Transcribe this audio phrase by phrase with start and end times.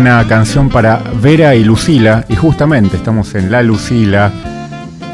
[0.00, 4.32] suena canción para Vera y Lucila, y justamente estamos en La Lucila,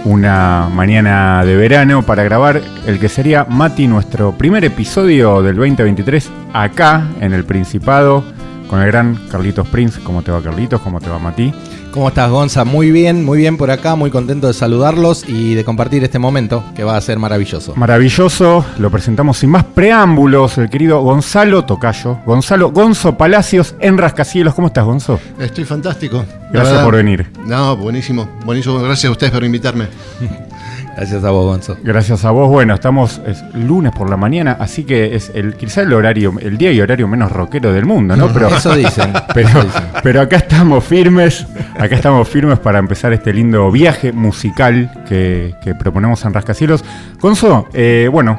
[0.05, 6.31] una mañana de verano, para grabar el que sería Mati, nuestro primer episodio del 2023,
[6.53, 8.23] acá en el Principado,
[8.69, 10.01] con el gran Carlitos Prince.
[10.05, 10.81] ¿Cómo te va, Carlitos?
[10.81, 11.53] ¿Cómo te va, Mati?
[11.97, 12.67] ¿Cómo estás, Gonza?
[12.67, 16.63] Muy bien, muy bien por acá, muy contento de saludarlos y de compartir este momento
[16.75, 17.75] que va a ser maravilloso.
[17.75, 24.53] Maravilloso, lo presentamos sin más preámbulos, el querido Gonzalo Tocayo, Gonzalo Gonzo Palacios en Rascacielos.
[24.53, 25.19] ¿Cómo estás, Gonzo?
[25.39, 26.23] Estoy fantástico.
[26.53, 27.33] Gracias por venir.
[27.47, 28.79] No, buenísimo, buenísimo.
[28.79, 29.87] Gracias a ustedes por invitarme.
[30.97, 31.77] Gracias a vos, Gonzo.
[31.83, 32.49] Gracias a vos.
[32.49, 36.57] Bueno, estamos es lunes por la mañana, así que es el quizá el horario, el
[36.57, 38.33] día y horario menos rockero del mundo, ¿no?
[38.33, 39.13] Pero eso dicen.
[39.35, 39.83] Pero, eso dicen.
[40.03, 41.47] pero acá estamos firmes,
[41.79, 46.83] acá estamos firmes para empezar este lindo viaje musical que, que proponemos en Rascacielos.
[47.21, 48.39] Gonzo, eh, bueno,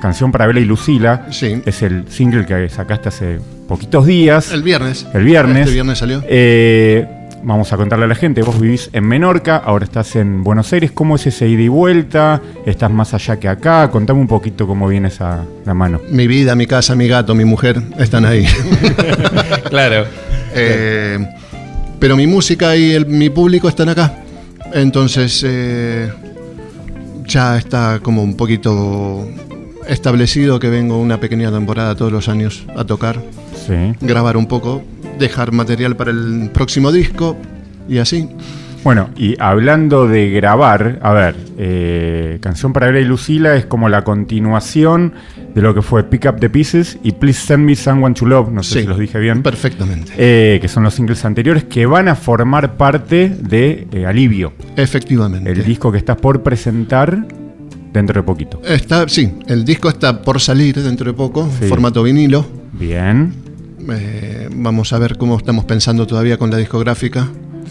[0.00, 1.26] canción para Vela y Lucila.
[1.30, 1.62] Sí.
[1.66, 4.50] Es el single que sacaste hace poquitos días.
[4.50, 5.06] El viernes.
[5.12, 5.58] El viernes.
[5.58, 6.22] Este viernes salió.
[6.26, 10.72] Eh, vamos a contarle a la gente, vos vivís en Menorca, ahora estás en Buenos
[10.72, 12.40] Aires, ¿cómo es ese ida y vuelta?
[12.64, 13.90] ¿Estás más allá que acá?
[13.90, 16.00] Contame un poquito cómo viene esa la mano.
[16.10, 18.46] Mi vida, mi casa, mi gato, mi mujer están ahí.
[19.70, 20.04] Claro.
[20.54, 21.18] Eh,
[21.98, 24.14] pero mi música y el- mi público están acá.
[24.72, 26.10] Entonces eh,
[27.24, 29.26] ya está como un poquito
[29.88, 33.20] establecido que vengo una pequeña temporada todos los años a tocar,
[33.66, 33.74] Sí.
[34.00, 34.82] grabar un poco,
[35.18, 37.36] dejar material para el próximo disco
[37.88, 38.28] y así.
[38.84, 43.88] Bueno, y hablando de grabar, a ver, eh, Canción para Vera y Lucila es como
[43.88, 45.12] la continuación
[45.56, 48.50] de lo que fue Pick Up the Pieces y Please Send Me Someone to Love,
[48.52, 50.12] no sé Sí, si los dije bien, Perfectamente.
[50.16, 55.50] eh, que son los singles anteriores que van a formar parte de eh, Alivio, Efectivamente.
[55.50, 57.26] el disco que estás por presentar
[57.92, 58.62] dentro de poquito.
[58.64, 61.66] Está, sí, el disco está por salir dentro de poco, Sí.
[61.66, 62.46] formato vinilo.
[62.72, 63.32] Bien,
[63.90, 67.28] Eh, vamos a ver cómo estamos pensando todavía con la discográfica.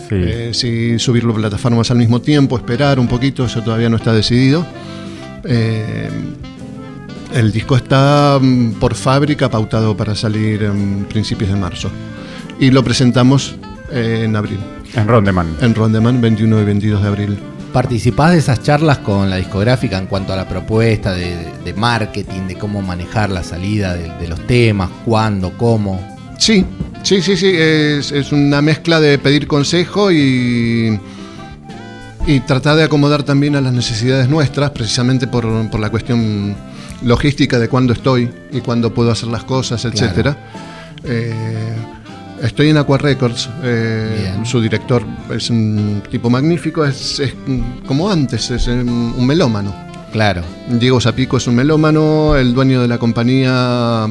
[0.09, 0.16] sí.
[0.16, 4.14] Eh, si subirlo a plataformas al mismo tiempo, esperar un poquito, eso todavía no está
[4.14, 4.66] decidido.
[5.44, 6.09] Eh,
[7.34, 11.90] el disco está mm, por fábrica pautado para salir en principios de marzo.
[12.59, 13.56] Y lo presentamos
[13.92, 14.59] eh, en abril,
[14.94, 15.58] en Rondeman.
[15.62, 17.38] en Rondeman, 21 y 22 de abril.
[17.75, 22.47] ¿Participás de esas charlas con la discográfica en cuanto a la propuesta de, de marketing,
[22.47, 26.00] de cómo manejar la salida de, de los temas, cuándo, cómo?
[26.38, 26.63] Sí,
[27.03, 27.52] sí, sí, sí.
[27.53, 30.97] Es, es una mezcla de pedir consejo y,
[32.25, 36.56] y tratar de acomodar también a las necesidades nuestras, precisamente por, por la cuestión
[37.02, 40.38] logística de cuándo estoy y cuándo puedo hacer las cosas, etcétera.
[41.03, 41.75] Eh,
[42.41, 43.50] estoy en Aqua Records.
[43.63, 45.03] eh, su director
[45.34, 47.34] es un tipo magnífico, es, es
[47.85, 49.73] como antes, es un, melómano.
[50.12, 50.44] Claro.
[50.69, 54.07] Diego Zapico es un melómano, el dueño de la compañía,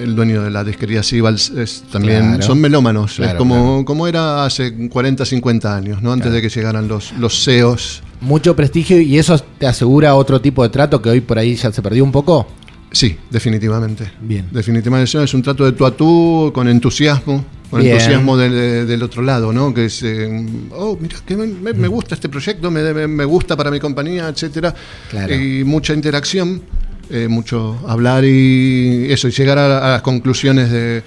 [0.00, 2.42] el dueño de la disquería Sibals es también, Claro.
[2.42, 3.84] son melómanos, es como, claro.
[3.84, 6.12] como era hace 40, 50 años, ¿no?
[6.12, 8.02] antes de que llegaran los, los CEOs.
[8.20, 11.70] Mucho prestigio y eso te asegura otro tipo de trato que hoy por ahí ya
[11.70, 12.46] se perdió un poco.
[12.90, 14.10] Sí, definitivamente.
[14.20, 14.46] Bien.
[14.50, 17.92] Definitivamente es un trato de tú a tú, con entusiasmo, con Bien.
[17.92, 19.74] entusiasmo del, del otro lado, ¿no?
[19.74, 23.24] Que es, eh, oh, mira, que me, me- me gusta este proyecto, me, me- me
[23.24, 24.74] gusta para mi compañía, etcétera.
[25.10, 25.34] Claro.
[25.34, 26.62] Y mucha interacción,
[27.10, 31.02] eh, mucho hablar y eso, y llegar a, a las conclusiones de.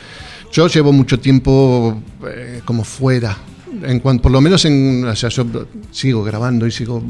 [0.52, 3.38] Yo llevo mucho tiempo eh, como fuera.
[3.84, 5.46] En cuanto, por lo menos en, o sea, yo
[5.92, 7.02] sigo grabando y sigo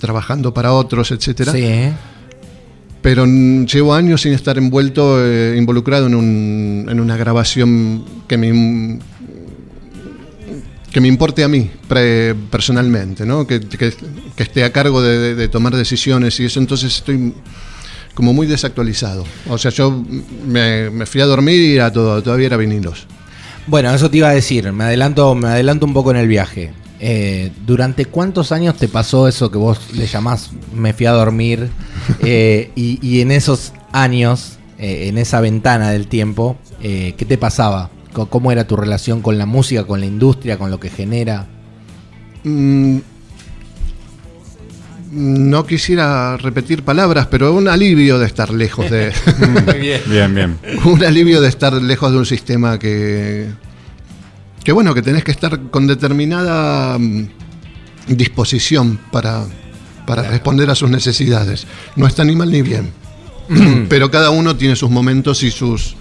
[0.00, 1.90] trabajando para otros, etcétera Sí.
[3.08, 8.98] Pero llevo años sin estar envuelto, eh, involucrado en, un- en una grabación que me,
[10.92, 13.46] que me importe a mí pre- personalmente, ¿no?
[13.46, 13.60] que,
[14.36, 17.32] esté a cargo de tomar decisiones y eso, entonces estoy
[18.12, 19.24] como muy desactualizado.
[19.48, 20.04] O sea, yo
[20.46, 23.06] me, me fui a dormir y era todo, todavía era vinilos.
[23.66, 26.72] Bueno, eso te iba a decir, me adelanto, me adelanto un poco en el viaje.
[27.00, 31.70] Eh, ¿Durante cuántos años te pasó eso que vos le llamás me fui a dormir?
[32.20, 37.36] Eh, y, y en esos años, eh, en esa ventana del tiempo, eh, ¿qué te
[37.36, 37.90] pasaba?
[38.12, 41.46] ¿Cómo era tu relación con la música, con la industria, con lo que genera?
[42.44, 42.98] Mm,
[45.12, 49.12] no quisiera repetir palabras, pero un alivio de estar lejos de...
[50.08, 50.58] Bien, bien.
[50.84, 53.48] un alivio de estar lejos de un sistema que.
[54.64, 57.28] Que bueno, que tenés que estar con determinada mm,
[58.08, 59.44] disposición para,
[60.06, 61.66] para responder a sus necesidades.
[61.96, 62.90] No está ni mal ni bien.
[63.88, 65.96] Pero cada uno tiene sus momentos y sus.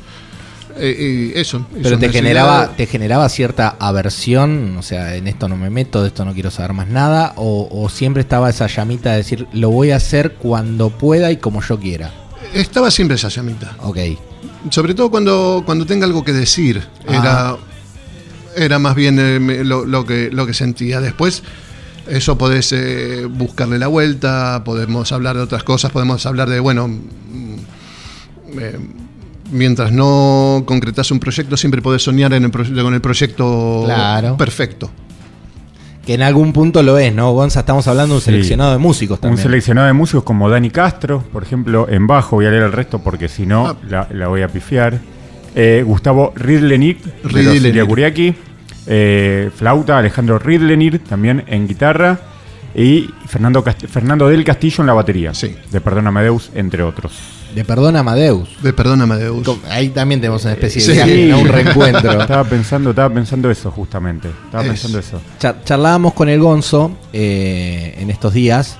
[0.77, 1.65] eh, y eso.
[1.77, 6.01] y Pero te generaba, te generaba cierta aversión, o sea, en esto no me meto,
[6.01, 9.47] de esto no quiero saber más nada, o, o siempre estaba esa llamita de decir,
[9.53, 12.11] lo voy a hacer cuando pueda y como yo quiera.
[12.53, 13.75] Estaba siempre esa llamita.
[13.81, 13.97] Ok.
[14.69, 16.83] Sobre todo cuando, cuando tenga algo que decir.
[17.07, 17.55] Era.
[18.57, 20.99] Era más bien eh, lo, lo que, lo que sentía.
[21.01, 21.43] Después,
[22.07, 26.87] eso podés eh, buscarle la vuelta, podemos hablar de otras cosas, podemos hablar de, bueno,
[26.87, 27.55] mm,
[28.59, 28.77] eh,
[29.51, 34.37] mientras no concretas un proyecto, siempre podés soñar en el pro- con el proyecto Claro.
[34.37, 34.89] perfecto.
[36.05, 37.59] Que en algún punto lo es, ¿no, Gonza?
[37.59, 38.31] Estamos hablando de un Sí.
[38.31, 39.43] seleccionado de músicos Un también.
[39.43, 42.99] seleccionado de músicos como Dani Castro, por ejemplo, en bajo, voy a leer el resto
[42.99, 43.75] porque si no Ah.
[43.89, 44.99] la, la voy a pifiar.
[45.55, 47.43] Eh, Gustavo Ridlenir, de
[47.83, 47.87] los.
[48.87, 52.19] Eh, flauta, Alejandro Ridlenir, también en guitarra.
[52.75, 55.33] Y Fernando, Cast- Fernando del Castillo en la batería.
[55.33, 55.55] Sí.
[55.71, 57.13] De Perdón Amadeus, entre otros.
[57.55, 58.49] De Perdón Amadeus.
[58.61, 59.47] De Perdón Amadeus.
[59.69, 60.87] Ahí también tenemos una especie Sí.
[60.89, 61.39] de viaje, ¿no?
[61.39, 62.11] un reencuentro.
[62.21, 64.27] Estaba pensando, estaba pensando eso justamente.
[64.45, 65.19] Estaba Es- pensando eso.
[65.39, 68.77] Char- charlábamos con el Gonzo eh, en estos días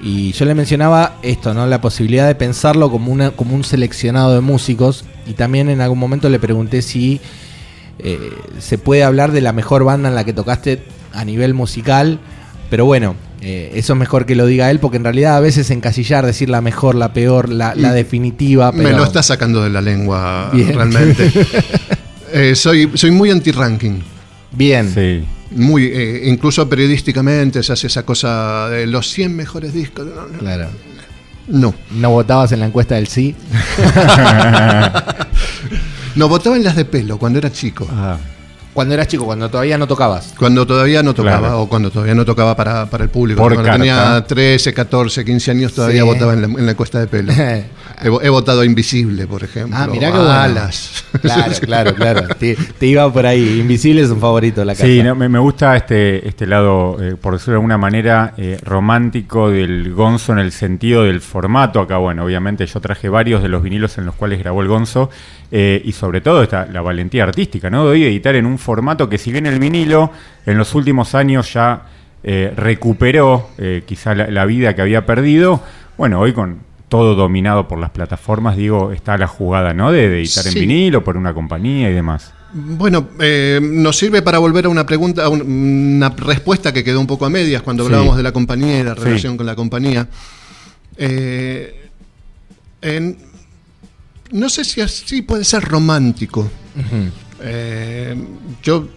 [0.00, 1.66] y yo le mencionaba esto, ¿no?
[1.66, 5.98] La posibilidad de pensarlo como, una, como un seleccionado de músicos y también en algún
[5.98, 7.20] momento le pregunté si
[7.98, 12.18] eh, se puede hablar de la mejor banda en la que tocaste a nivel musical,
[12.70, 15.70] pero bueno, eh, eso es mejor que lo diga él porque en realidad a veces
[15.70, 19.62] encasillar, decir la mejor, la peor, la, la Y definitiva, pero Me lo está sacando
[19.62, 20.74] de la lengua Bien.
[20.74, 21.30] realmente.
[22.30, 24.00] Eh, soy, soy muy anti-ranking.
[24.52, 24.92] bien.
[24.92, 25.24] Sí.
[25.52, 30.06] Muy, eh, incluso periodísticamente se hace esa cosa de los 100 mejores discos.
[30.06, 30.38] No, no.
[30.38, 30.68] Claro.
[31.46, 31.74] No.
[31.92, 33.34] ¿No votabas en la encuesta del sí?
[36.16, 37.86] No, votaba en las de pelo cuando era chico.
[37.90, 38.16] Ah,
[38.74, 40.34] Cuando eras chico, cuando todavía no tocabas.
[40.38, 41.62] Cuando todavía no tocaba, Claro.
[41.62, 43.40] o cuando todavía no tocaba para, para el público.
[43.40, 43.78] Por cuando carta.
[43.78, 46.06] tenía 13, 14, 15 años todavía Sí.
[46.06, 47.32] votaba en la, en la encuesta de pelo.
[48.02, 49.76] he, vo- he votado a Invisible, por ejemplo.
[49.78, 50.30] Ah, mirá bueno.
[50.30, 51.04] Alas.
[51.22, 52.28] Claro, claro, claro.
[52.38, 53.58] Te, te iba por ahí.
[53.60, 54.84] Invisible es un favorito de la casa.
[54.86, 58.58] Sí, no, me, me gusta este, este lado, eh, por decirlo de alguna manera, eh,
[58.62, 61.80] romántico del Gonzo en el sentido del formato.
[61.80, 65.10] Acá, bueno, obviamente yo traje varios de los vinilos en los cuales grabó el Gonzo
[65.50, 67.84] eh, y sobre todo esta, la valentía artística, ¿no?
[67.86, 70.12] De hoy editar en un formato que si bien el vinilo
[70.46, 71.82] en los últimos años ya
[72.22, 75.62] eh, recuperó eh, quizá la, la vida que había perdido,
[75.96, 79.92] bueno, hoy con todo dominado por las plataformas, digo, está la jugada, ¿no?
[79.92, 82.32] De, de editar en vinilo por una compañía y demás.
[82.52, 86.98] Bueno, eh, nos sirve para volver a una pregunta, a un- una respuesta que quedó
[86.98, 87.88] un poco a medias cuando Sí.
[87.88, 89.00] hablábamos de la compañía y la Sí.
[89.02, 90.08] relación con la compañía.
[90.96, 91.88] Eh,
[92.80, 93.18] en-
[94.32, 96.50] no sé si así puede ser romántico.
[97.42, 98.16] Eh,
[98.62, 98.88] yo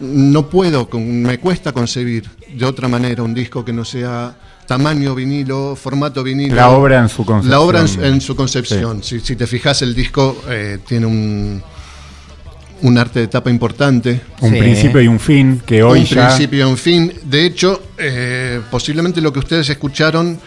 [0.00, 4.34] no puedo, con- me cuesta concebir de otra manera un disco que no sea
[4.74, 6.54] tamaño vinilo, formato vinilo.
[6.54, 7.50] La obra en su concepción.
[7.50, 9.02] La obra en, su- en su concepción.
[9.02, 11.60] Si, si te fijas, el disco eh, tiene un,
[12.82, 14.20] un arte de tapa importante.
[14.40, 14.58] Un Sí.
[14.60, 16.28] principio y un fin que hoy un ya.
[16.28, 17.12] principio y un fin.
[17.24, 20.38] De hecho, eh, posiblemente lo que ustedes escucharon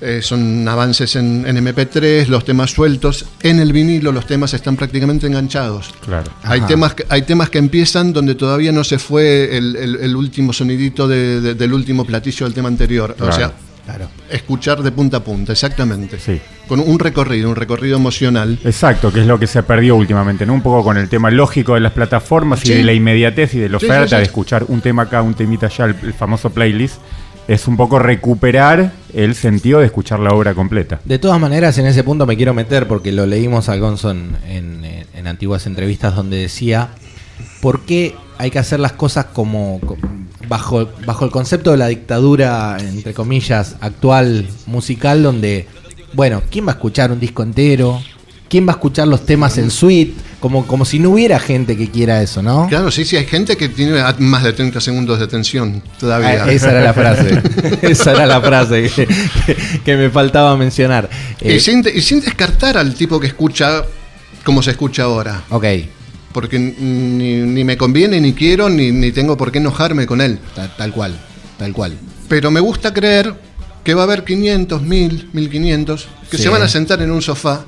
[0.00, 3.24] eh, son avances en, en MP3, los temas sueltos.
[3.42, 5.90] En el vinilo los temas están prácticamente enganchados.
[6.04, 6.30] Claro.
[6.42, 6.66] Hay Ajá.
[6.68, 10.52] temas, que, hay temas que empiezan donde todavía no se fue el, el- el último
[10.52, 13.14] sonidito de- de- del último platillo del tema anterior.
[13.16, 13.32] Claro.
[13.32, 13.52] O sea,
[13.86, 14.08] Claro.
[14.30, 16.18] escuchar de punta a punta, exactamente.
[16.18, 16.38] Sí.
[16.68, 18.58] Con un recorrido, un recorrido emocional.
[18.64, 20.52] Exacto, que es lo que se perdió últimamente, ¿no?
[20.54, 22.74] Un poco con el tema lógico de las plataformas y Sí.
[22.74, 24.16] de la inmediatez y de la oferta, sí, sí.
[24.16, 26.96] de escuchar un tema acá, un temita allá, el, el famoso playlist.
[27.48, 30.98] Es un poco recuperar el sentido de escuchar la obra completa.
[31.04, 34.36] De todas maneras, en ese punto me quiero meter porque lo leímos a Gonzo en,
[34.48, 36.88] en- en antiguas entrevistas donde decía
[37.60, 39.96] por qué hay que hacer las cosas como co-
[40.48, 45.66] bajo, bajo el concepto de la dictadura, entre comillas, actual musical, donde,
[46.12, 48.00] bueno, ¿quién va a escuchar un disco entero?
[48.48, 50.14] ¿Quién va a escuchar los temas en suite?
[50.38, 52.68] Como, como si no hubiera gente que quiera eso, ¿no?
[52.68, 56.44] Claro, sí, sí, hay gente que tiene más de 30 segundos de tensión todavía.
[56.44, 57.42] Ah, esa era la frase.
[57.82, 59.06] esa era la frase que,
[59.46, 61.10] que- que me faltaba mencionar.
[61.40, 63.82] y, Eh, sin, y sin descartar al tipo que escucha
[64.44, 65.42] como se escucha ahora.
[65.50, 65.64] ok,
[66.36, 70.38] Porque ni, ni me conviene, ni quiero, ni, ni tengo por qué enojarme con él.
[70.54, 71.18] ta- tal cual,
[71.56, 71.96] tal cual.
[72.28, 73.32] Pero me gusta creer
[73.82, 76.42] que va a haber 500, 1000, 1500 que Sí.
[76.42, 77.64] se van a sentar en un sofá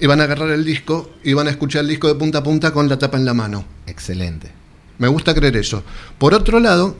[0.00, 2.42] y van a agarrar el disco y van a escuchar el disco de punta a
[2.44, 3.64] punta con la tapa en la mano.
[3.88, 4.52] Excelente.
[4.98, 5.82] Me gusta creer eso.
[6.18, 6.94] Por otro lado,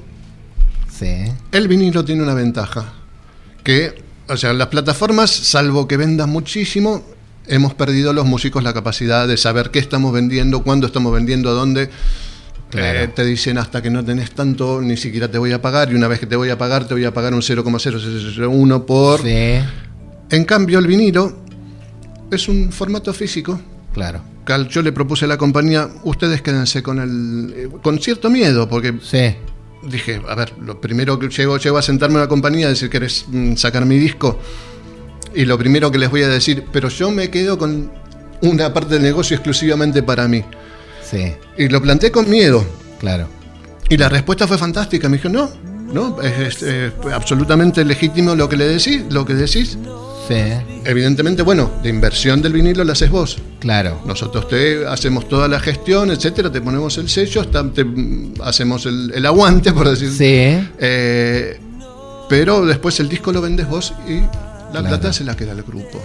[0.90, 1.14] Sí.
[1.52, 2.92] el vinilo tiene una ventaja.
[3.62, 7.04] Que, o sea, las plataformas, salvo que vendan muchísimo,
[7.48, 11.52] hemos perdido los músicos la capacidad de saber qué estamos vendiendo, cuándo estamos vendiendo, a
[11.52, 11.90] dónde.
[12.70, 12.98] Claro.
[13.00, 15.94] Eh, te dicen hasta que no tenés tanto, ni siquiera te voy a pagar, y
[15.94, 19.22] una vez que te voy a pagar, te voy a pagar un 0,001 por.
[19.22, 19.58] Sí,
[20.30, 21.38] En cambio, el vinilo
[22.30, 23.60] es un formato físico.
[23.94, 24.22] claro.
[24.70, 27.54] Yo le propuse a la compañía, ustedes quédense con el.
[27.54, 29.34] eh, con cierto miedo, porque Sí,
[29.82, 32.88] dije, a ver, lo primero que llego, llego a sentarme en la compañía a decir,
[32.88, 34.38] ¿querés mm, sacar mi disco?
[35.38, 37.90] Y lo primero que les voy a decir, pero yo me quedo con
[38.42, 40.42] una parte del negocio exclusivamente para mí.
[41.08, 42.64] Sí, Y lo planteé con miedo.
[42.98, 43.28] claro.
[43.90, 45.08] Y la respuesta fue fantástica.
[45.08, 45.48] Me dijo, no,
[45.92, 49.78] no, es, es, absolutamente legítimo lo que le decís, lo que decís.
[50.28, 50.34] Sí,
[50.84, 53.38] Evidentemente, bueno, de inversión del vinilo la haces vos.
[53.60, 54.02] claro.
[54.04, 57.86] Nosotros te hacemos toda la gestión, etcétera, te ponemos el sello, te-
[58.42, 60.10] hacemos el, el aguante, por decir.
[60.10, 61.58] Sí, Eh,
[62.28, 64.20] pero después el disco lo vendes vos y
[64.72, 64.88] la Claro.
[64.88, 66.00] plata se la queda al grupo.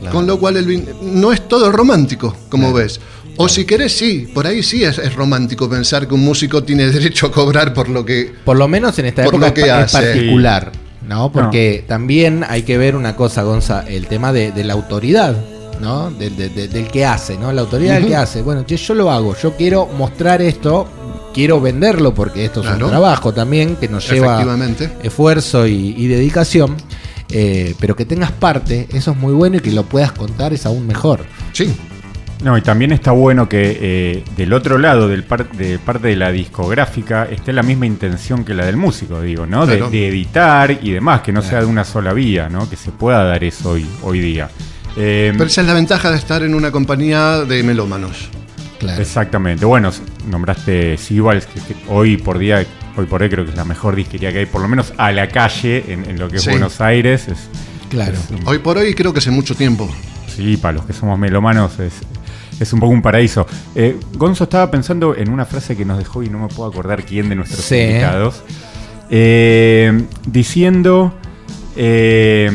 [0.00, 0.14] Claro.
[0.16, 3.00] Con lo cual el vin- no es todo romántico, como ves.
[3.36, 6.86] O si querés, sí, por ahí sí es, es romántico pensar que un músico tiene
[6.90, 8.32] derecho a cobrar por lo que...
[8.44, 9.98] por lo menos en esta Por época lo que es es hace.
[10.12, 10.72] particular,
[11.08, 11.32] ¿no?
[11.32, 15.36] Porque también hay que ver una cosa, Gonza, el tema de, de la autoridad,
[15.80, 16.10] ¿no?
[16.10, 17.52] Del, de- de- del que hace, ¿no?
[17.52, 18.42] La autoridad del que hace.
[18.42, 20.86] Bueno, che, yo lo hago, yo quiero mostrar esto,
[21.32, 22.84] quiero venderlo porque esto es Claro.
[22.86, 24.44] un trabajo también que nos lleva
[25.02, 26.76] esfuerzo y, y dedicación.
[27.30, 30.66] Eh, pero que tengas parte, eso es muy bueno y que lo puedas contar es
[30.66, 31.24] aún mejor.
[31.52, 31.74] Sí,
[32.42, 36.16] No, y también está bueno que eh, del otro lado, del par- de parte de
[36.16, 39.64] la discográfica, esté la misma intención que la del músico, digo, ¿no?
[39.66, 39.90] De, Claro.
[39.90, 42.68] de editar y demás, que no sea de una sola vía, ¿no?
[42.68, 44.50] Que se pueda dar eso hoy, hoy día.
[44.96, 48.28] Eh, pero esa es la ventaja de estar en una compañía de melómanos.
[48.78, 49.00] Claro.
[49.00, 49.64] Exactamente.
[49.64, 49.90] Bueno,
[50.28, 53.96] nombraste Sibals, que, que hoy por día, hoy por hoy creo que es la mejor
[53.96, 56.50] disquería que hay, por lo menos a la calle, en, en lo que es Sí.
[56.50, 57.28] Buenos Aires.
[57.28, 57.48] Es,
[57.90, 58.12] Claro.
[58.14, 59.88] es un- Hoy por hoy creo que hace mucho tiempo.
[60.28, 61.92] sí, para los que somos melomanos es,
[62.58, 63.46] es un poco un paraíso.
[63.74, 67.04] Eh, Gonzo estaba pensando en una frase que nos dejó y no me puedo acordar
[67.04, 67.76] quién de nuestros Sí.
[67.76, 68.42] invitados.
[69.10, 71.12] eh, diciendo
[71.76, 72.50] eh,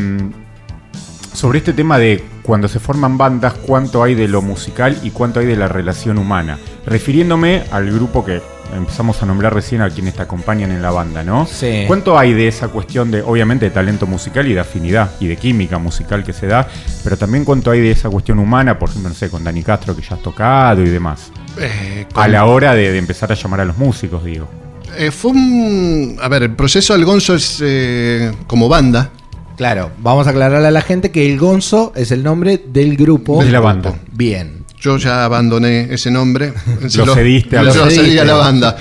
[1.32, 5.40] sobre este tema de cuando se forman bandas, cuánto hay de lo musical y cuánto
[5.40, 6.58] hay de la relación humana.
[6.86, 8.42] Refiriéndome al grupo que
[8.74, 11.46] empezamos a nombrar recién a quienes te acompañan en la banda, ¿no?
[11.46, 11.84] Sí.
[11.86, 15.36] ¿Cuánto hay de esa cuestión de, obviamente, de talento musical y de afinidad y de
[15.36, 16.68] química musical que se da,
[17.04, 19.94] pero también cuánto hay de esa cuestión humana, por ejemplo, no sé, con Dani Castro
[19.96, 21.30] que ya has tocado y demás?
[21.58, 24.48] Eh, con- A la hora de, de empezar a llamar a los músicos, digo.
[24.96, 26.16] eh, fue un...
[26.20, 29.10] A ver, el proceso del Gonzo es eh, como banda.
[29.56, 33.44] Claro, vamos a aclararle a la gente que el Gonzo es el nombre del grupo.
[33.44, 33.94] De la banda.
[34.12, 34.59] Bien.
[34.80, 36.52] Yo ya abandoné ese nombre.
[36.96, 38.20] Lo cediste a lo, cedí cediste.
[38.20, 38.76] a la banda,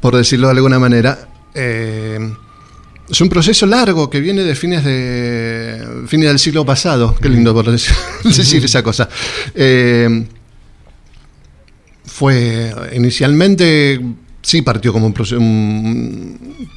[0.00, 1.28] por decirlo de alguna manera.
[1.54, 2.18] Eh,
[3.08, 7.14] es un proceso largo que viene de fines de fines del siglo pasado.
[7.20, 9.08] Qué lindo por decir, decir esa cosa.
[9.54, 10.26] Eh,
[12.04, 14.00] fue inicialmente
[14.42, 15.40] sí partió como un proceso.
[15.40, 16.68] un-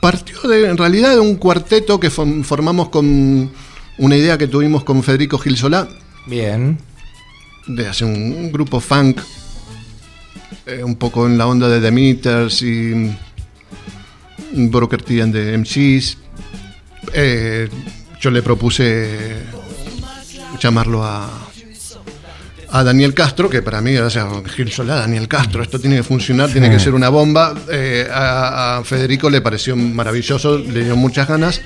[0.00, 3.50] partió de, en realidad de un cuarteto que formamos con
[3.98, 5.88] una idea que tuvimos con Federico Gil Solá
[6.26, 6.78] Bien.
[7.66, 9.20] De hacer un, un grupo funk,
[10.66, 13.16] eh, un poco en la onda de The Meters y
[14.52, 16.18] Broker T and the MCs.
[17.12, 17.68] Eh,
[18.20, 19.42] yo le propuse
[20.60, 21.28] llamarlo a,
[22.70, 26.02] a Daniel Castro, que para mí, o sea, Gil Solá, Daniel Castro, esto tiene que
[26.02, 27.54] funcionar, tiene que ser una bomba.
[27.70, 31.62] Eh, a, a Federico le pareció maravilloso, le dio muchas ganas.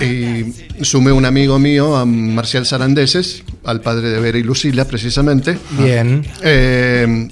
[0.00, 5.58] Y sumé un amigo mío, a Marcial Sarandeses, al padre de Vera y Lucila, precisamente.
[5.78, 6.26] Bien.
[6.42, 7.28] Eh,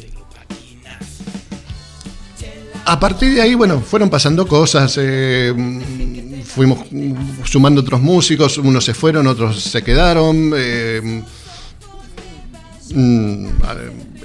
[2.87, 4.99] a partir de ahí, bueno, fueron pasando cosas.
[5.01, 5.53] eh,
[6.45, 6.81] fuimos
[7.45, 10.53] sumando otros músicos, unos se fueron, otros se quedaron.
[10.57, 11.23] eh,
[12.95, 13.47] mm,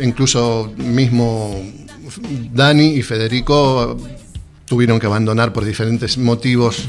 [0.01, 1.62] incluso mismo
[2.53, 3.98] Dani y Federico
[4.65, 6.88] tuvieron que abandonar por diferentes motivos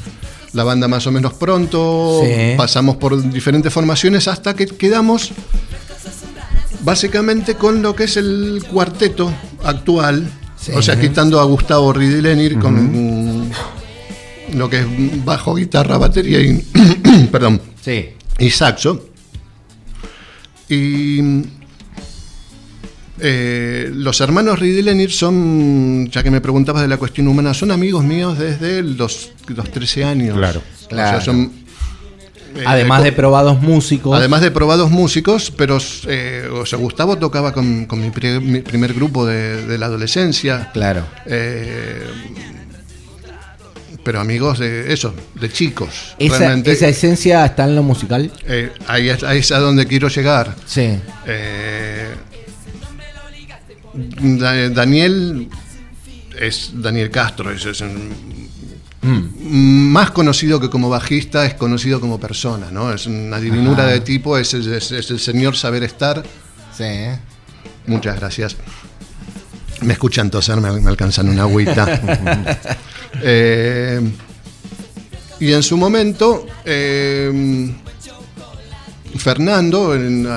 [0.52, 2.22] la banda más o menos pronto.
[2.24, 2.54] Sí.
[2.56, 5.32] Pasamos por diferentes formaciones hasta que quedamos
[6.82, 9.32] básicamente con lo que es el cuarteto
[9.64, 10.28] actual.
[10.56, 10.72] Sí.
[10.74, 13.50] O sea, quitando a Gustavo Ridilenir con mm,
[14.54, 16.62] lo que es bajo, guitarra, batería y,
[17.32, 18.10] perdón, Sí.
[18.38, 19.06] y saxo.
[20.68, 21.20] Y
[23.22, 28.04] eh, los hermanos Ridilenir son, ya que me preguntabas de la cuestión humana, son amigos
[28.04, 30.36] míos desde los, los 13 años.
[30.36, 30.60] Claro.
[30.60, 31.20] O sea, Claro.
[31.20, 31.52] son,
[32.56, 34.16] eh, Además de probados músicos.
[34.18, 38.60] Además de probados músicos, pero eh, o sea, Gustavo tocaba con, con mi, pri- mi
[38.60, 40.70] primer grupo de, de la adolescencia.
[40.72, 41.04] Claro.
[41.26, 42.02] eh,
[44.02, 46.14] pero amigos de eso, de chicos.
[46.18, 46.72] Esa, realmente.
[46.72, 48.32] esa esencia está en lo musical.
[48.46, 50.56] Eh, ahí, es, ahí es a donde quiero llegar.
[50.66, 50.96] Sí.
[51.26, 52.08] Eh,
[54.74, 55.48] Daniel
[56.38, 57.82] es Daniel Castro, es,
[59.02, 59.92] Mm.
[59.92, 62.92] más conocido que como bajista, es conocido como persona, ¿no?
[62.92, 63.92] Es una divinura Ajá.
[63.92, 66.22] de tipo, es, es- es el señor saber estar.
[66.76, 66.84] Sí.
[67.86, 68.56] Muchas gracias.
[69.80, 72.58] Me escuchan toser, me, me alcanzan una agüita.
[73.22, 74.00] Eh,
[75.40, 77.72] y en su momento, eh,
[79.16, 80.30] Fernando, en, eh,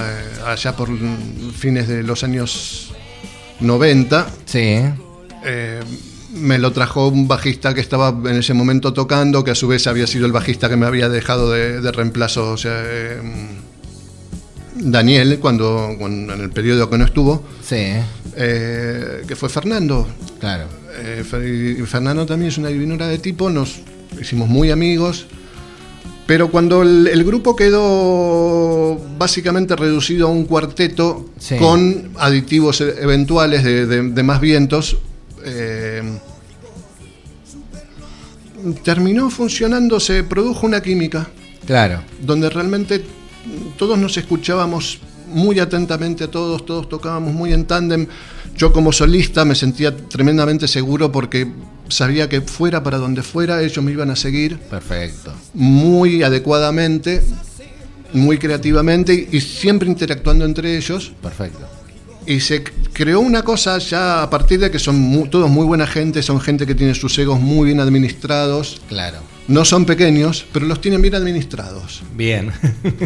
[0.48, 0.90] allá por
[1.56, 2.92] fines de los años
[3.64, 4.80] 90, Sí.
[5.46, 5.80] eh,
[6.36, 9.86] me lo trajo un bajista que estaba en ese momento tocando, que a su vez
[9.88, 13.18] había sido el bajista que me había dejado de, de reemplazo, o sea, eh,
[14.76, 17.94] Daniel, cuando, cuando- en el periodo que no estuvo, Sí.
[18.36, 20.08] eh, que fue Fernando.
[20.40, 20.66] Claro.
[21.00, 21.24] Eh,
[21.86, 23.80] Fernando también es una divinura de tipo, nos
[24.20, 25.28] hicimos muy amigos.
[26.34, 31.58] Pero cuando el, el grupo quedó básicamente reducido a un cuarteto Sí.
[31.58, 34.98] con aditivos e- eventuales de, de- de más vientos,
[35.46, 36.02] eh,
[38.84, 41.28] terminó funcionando, se produjo una química
[41.68, 42.02] Claro.
[42.20, 43.06] donde realmente
[43.78, 44.98] todos nos escuchábamos
[45.28, 48.08] muy atentamente a todos, todos tocábamos muy en tándem.
[48.56, 51.48] Yo como solista me sentía tremendamente seguro porque
[51.90, 55.34] sabía que fuera para donde fuera, ellos me iban a seguir Perfecto.
[55.54, 57.24] muy adecuadamente,
[58.14, 61.12] muy creativamente y siempre interactuando entre ellos.
[61.22, 61.68] Perfecto.
[62.26, 66.24] Y se creó una cosa ya a partir de que son todos muy buena gente,
[66.24, 68.82] son gente que tiene sus egos muy bien administrados.
[68.88, 69.18] Claro.
[69.48, 72.02] No son pequeños, pero los tienen bien administrados.
[72.16, 72.52] Bien.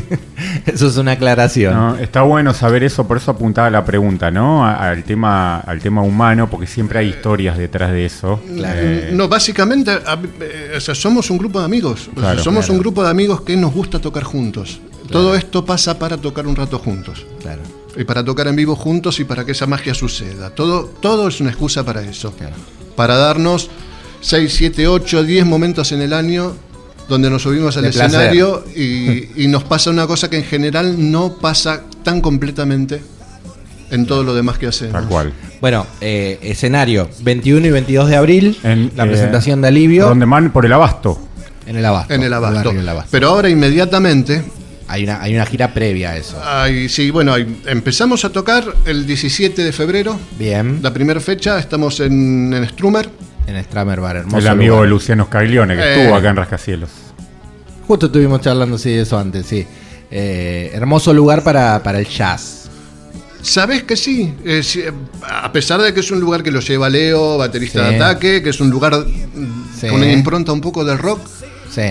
[0.66, 1.74] Eso es una aclaración.
[1.74, 4.66] No, está bueno saber eso, por eso apuntaba la pregunta, ¿no?
[4.66, 8.40] Al tema, al tema humano, porque siempre hay historias detrás de eso.
[8.56, 8.80] Claro.
[8.82, 9.92] Eh, No, básicamente,
[10.42, 12.02] eh, o sea, somos un grupo de amigos.
[12.02, 12.44] O sea, Claro.
[12.44, 12.74] somos Claro.
[12.76, 14.80] un grupo de amigos que nos gusta tocar juntos.
[15.12, 17.26] Todo esto pasa para tocar un rato juntos.
[17.42, 17.62] Claro.
[17.96, 20.52] Y para tocar en vivo juntos y para que esa magia suceda.
[20.52, 22.32] Todo, todo es una excusa para eso.
[22.34, 22.56] Claro.
[22.96, 23.70] Para darnos
[24.22, 26.56] 6, 7, 8, 10 momentos en el año
[27.08, 31.12] donde nos subimos al De escenario y, y nos pasa una cosa que en general
[31.12, 33.02] no pasa tan completamente
[33.90, 34.94] en todo lo demás que hacemos.
[34.94, 35.34] tal cual.
[35.62, 40.26] Bueno, eh, escenario 21 y 22 de abril, En, la eh, presentación de Alivio Donde
[40.26, 41.20] van por el abasto.
[41.66, 42.14] en el Abasto.
[42.14, 43.08] En el abasto.
[43.10, 44.44] Pero ahora inmediatamente
[44.90, 46.42] Hay una, hay una gira previa a eso.
[46.44, 50.18] Ay, sí, bueno, empezamos a tocar el 17 de febrero.
[50.38, 50.80] Bien.
[50.82, 53.10] La primera fecha, estamos en, en Strummer.
[53.48, 54.38] En Stramer Bar, hermoso.
[54.38, 54.90] el amigo lugar.
[54.90, 56.00] Luciano Scaglione, que Eh.
[56.02, 56.90] estuvo acá en Rascacielos.
[57.88, 59.66] Justo estuvimos charlando sí, de eso antes, sí.
[60.12, 62.70] Eh, hermoso lugar para, para el jazz.
[63.42, 64.92] Sabes que sí, eh, sí, eh,
[65.26, 67.96] a pesar de que es un lugar que lo lleva Leo, baterista Sí.
[67.96, 69.88] de ataque, que es un lugar mm, Sí.
[69.88, 71.20] con una impronta un poco del rock,
[71.70, 71.82] Sí,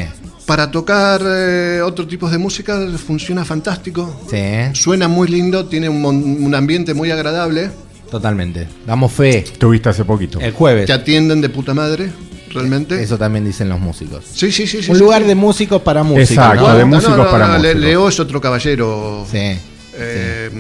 [0.44, 4.20] para tocar eh, otro tipo de música funciona fantástico.
[4.28, 4.42] sí,
[4.74, 7.70] Suena muy lindo, tiene un, mon- un ambiente muy agradable,
[8.10, 8.68] totalmente.
[8.86, 9.44] Damos fe.
[9.58, 10.40] Tuviste hace poquito.
[10.40, 10.86] El jueves.
[10.86, 12.10] te atienden de puta madre,
[12.52, 13.02] realmente.
[13.02, 14.24] Eso también dicen los músicos.
[14.32, 14.82] Sí, sí, sí.
[14.82, 15.28] sí, Un sí, lugar sí.
[15.28, 16.30] de músicos para músicos.
[16.30, 16.74] Exacto, ¿no?
[16.74, 17.80] de no, músicos no, para músicos.
[17.80, 19.26] Leo es otro caballero.
[19.30, 19.58] Sí.
[19.98, 20.50] Eh,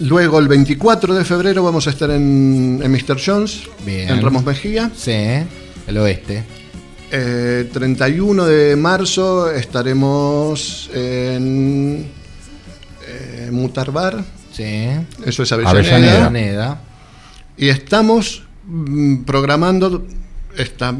[0.00, 3.20] Luego, el 24 de febrero, vamos a estar en, en Mr.
[3.22, 4.08] Jones, Bien.
[4.08, 4.90] en Ramos Mejía.
[4.96, 6.42] Sí, el oeste.
[7.12, 12.06] Eh, 31 de marzo estaremos en
[13.06, 14.90] eh, Mutarbar, Sí.
[15.26, 16.26] eso es Avellaneda.
[16.26, 16.80] Avellaneda.
[17.56, 20.06] Y estamos mm, programando,
[20.56, 20.94] está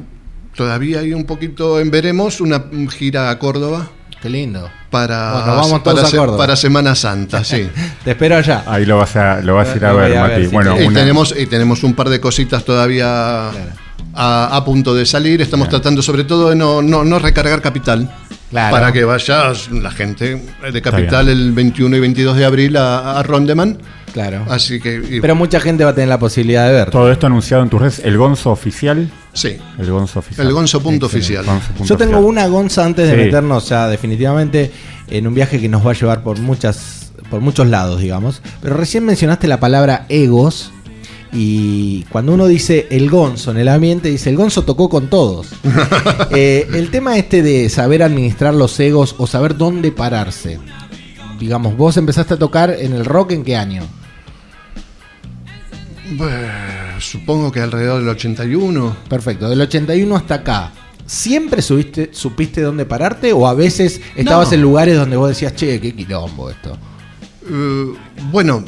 [0.54, 3.88] todavía hay un poquito en veremos, una gira a Córdoba
[4.20, 4.68] Qué lindo.
[4.90, 6.38] para, Bueno, vamos todos para, a se- Córdoba.
[6.38, 7.68] para Semana Santa, sí.
[8.04, 8.64] Te espero allá.
[8.66, 10.42] Ahí lo vas a, lo vas a ir a ver, a ver, Mati.
[10.46, 14.94] sí, bueno, y, una- tenemos, y tenemos un par de cositas todavía a, a punto
[14.94, 15.40] de salir.
[15.40, 18.14] Estamos tratando sobre todo de no, no, no recargar capital.
[18.50, 18.74] Claro.
[18.74, 23.22] Para que vaya la gente de capital el 21 y 22 de abril a, a
[23.22, 23.78] Rondeman.
[24.12, 24.44] Claro.
[24.48, 25.00] Así que.
[25.08, 26.90] y- Pero mucha gente va a tener la posibilidad de ver.
[26.90, 28.00] todo esto anunciado en tus redes.
[28.04, 29.08] El Gonzo oficial.
[29.32, 30.44] sí, El Gonzo oficial.
[30.48, 31.38] el gonzo punto Excelente.
[31.38, 31.44] oficial.
[31.46, 32.28] Gonzo punto Yo tengo oficial.
[32.28, 33.20] una gonza antes de Sí.
[33.24, 34.72] meternos ya definitivamente
[35.08, 38.42] en un viaje que nos va a llevar por muchas por muchos lados, digamos.
[38.60, 40.72] Pero recién mencionaste la palabra egos
[41.32, 45.48] y cuando uno dice el gonzo en el ambiente dice el gonzo tocó con todos.
[46.32, 50.58] Eh, el tema este de saber administrar los egos o saber dónde pararse.
[51.40, 53.82] Digamos, vos empezaste a tocar en el rock en qué año?
[56.16, 58.96] Bueno, supongo que alrededor del 81.
[59.08, 60.72] Perfecto, del 81 hasta acá.
[61.06, 64.54] ¿Siempre subiste, supiste dónde pararte o a veces estabas No.
[64.54, 66.76] en lugares donde vos decías, che, qué quilombo esto?
[67.50, 67.92] Eh,
[68.30, 68.64] bueno,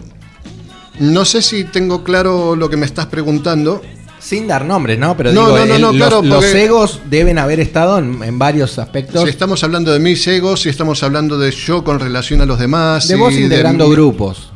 [1.00, 3.82] no sé si tengo claro lo que me estás preguntando.
[4.18, 5.16] Sin dar nombres, ¿no?
[5.16, 7.98] Pero No, digo, no, no, el- no, los, claro, los porque- egos deben haber estado
[7.98, 9.24] en, en varios aspectos.
[9.24, 12.58] Si estamos hablando de mis egos, si estamos hablando de yo con relación a los
[12.58, 13.08] demás.
[13.08, 14.52] de vos integrando grupos.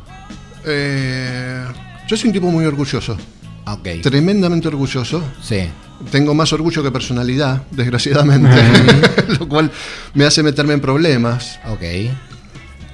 [0.65, 1.65] Eh,
[2.07, 3.17] yo soy un tipo muy orgulloso,
[3.65, 4.01] Ok.
[4.01, 5.21] tremendamente orgulloso.
[5.43, 5.67] Sí.
[6.11, 8.49] Tengo más orgullo que personalidad, desgraciadamente,
[9.39, 9.71] lo cual
[10.13, 11.59] me hace meterme en problemas.
[11.69, 11.81] Ok.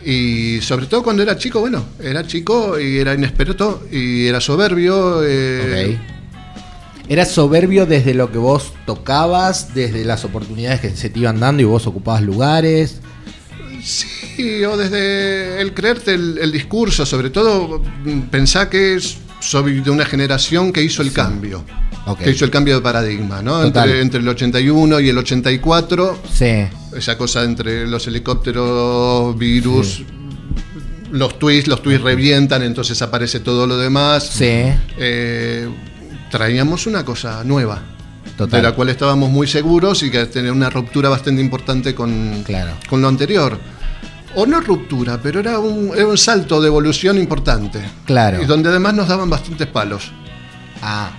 [0.06, 5.22] Y sobre todo cuando era chico, bueno, era chico y era inexperto y era soberbio.
[5.26, 6.10] eh, Ok.
[7.10, 11.62] ¿Eras soberbio desde lo que vos tocabas, desde las oportunidades que se te iban dando
[11.62, 13.02] y vos ocupabas lugares?
[13.84, 19.82] Sí, o desde el creerte el, el discurso, sobre todo mm, pensá que es soy
[19.82, 21.64] de una generación que hizo el cambio.
[22.06, 22.20] Ok.
[22.20, 23.64] Que hizo el cambio de paradigma, ¿no?
[23.64, 26.66] Entre, entre el 81 y el 84, Sí.
[26.96, 30.04] esa cosa entre los helicópteros, virus,
[31.12, 34.28] los twists, los twists revientan, entonces aparece todo lo demás.
[34.34, 34.46] Sí.
[34.98, 35.70] Eh,
[36.32, 37.82] traíamos una cosa nueva,
[38.38, 38.62] Total.
[38.62, 42.72] de la cual estábamos muy seguros y que tenía una ruptura bastante importante con, Claro.
[42.90, 43.58] con lo anterior.
[44.36, 47.82] O no ruptura, pero era un, era un salto de evolución importante.
[48.06, 48.42] Claro.
[48.42, 50.12] Y donde además nos daban bastantes palos.
[50.82, 51.12] Ah,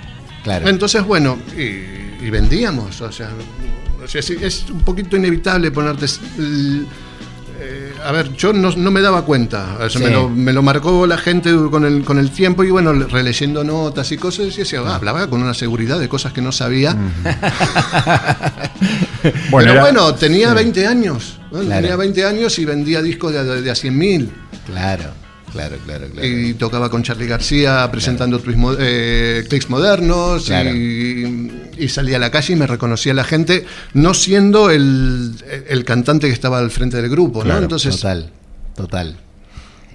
[0.42, 0.68] claro.
[0.68, 3.00] Entonces, bueno, y, y vendíamos.
[3.00, 3.29] O sea,
[4.05, 6.07] o sea, sí, es un poquito inevitable ponerte.
[6.38, 6.87] l-
[7.61, 9.77] eh, a ver, yo no, no me daba cuenta.
[9.81, 10.05] O sea, Sí.
[10.05, 13.62] me, lo, me lo marcó la gente con el, con el tiempo y bueno, releyendo
[13.62, 16.94] notas y cosas, y decía, ah, hablaba con una seguridad de cosas que no sabía.
[19.50, 21.38] Bueno, Pero era- bueno, tenía 20 años.
[21.62, 21.80] Claro.
[21.82, 24.30] Tenía 20 años y vendía discos de, de, de a 100 mil.
[24.66, 25.04] Claro,
[25.52, 26.26] claro, claro, claro.
[26.28, 30.70] Y tocaba con Charlie García presentando mo- eh, clics modernos Claro.
[30.74, 35.34] y, y salía a la calle y me reconocía la gente, no siendo el,
[35.68, 37.44] el cantante que estaba al frente del grupo, ¿no?
[37.44, 38.30] Claro, Entonces, Total,
[38.74, 39.16] total.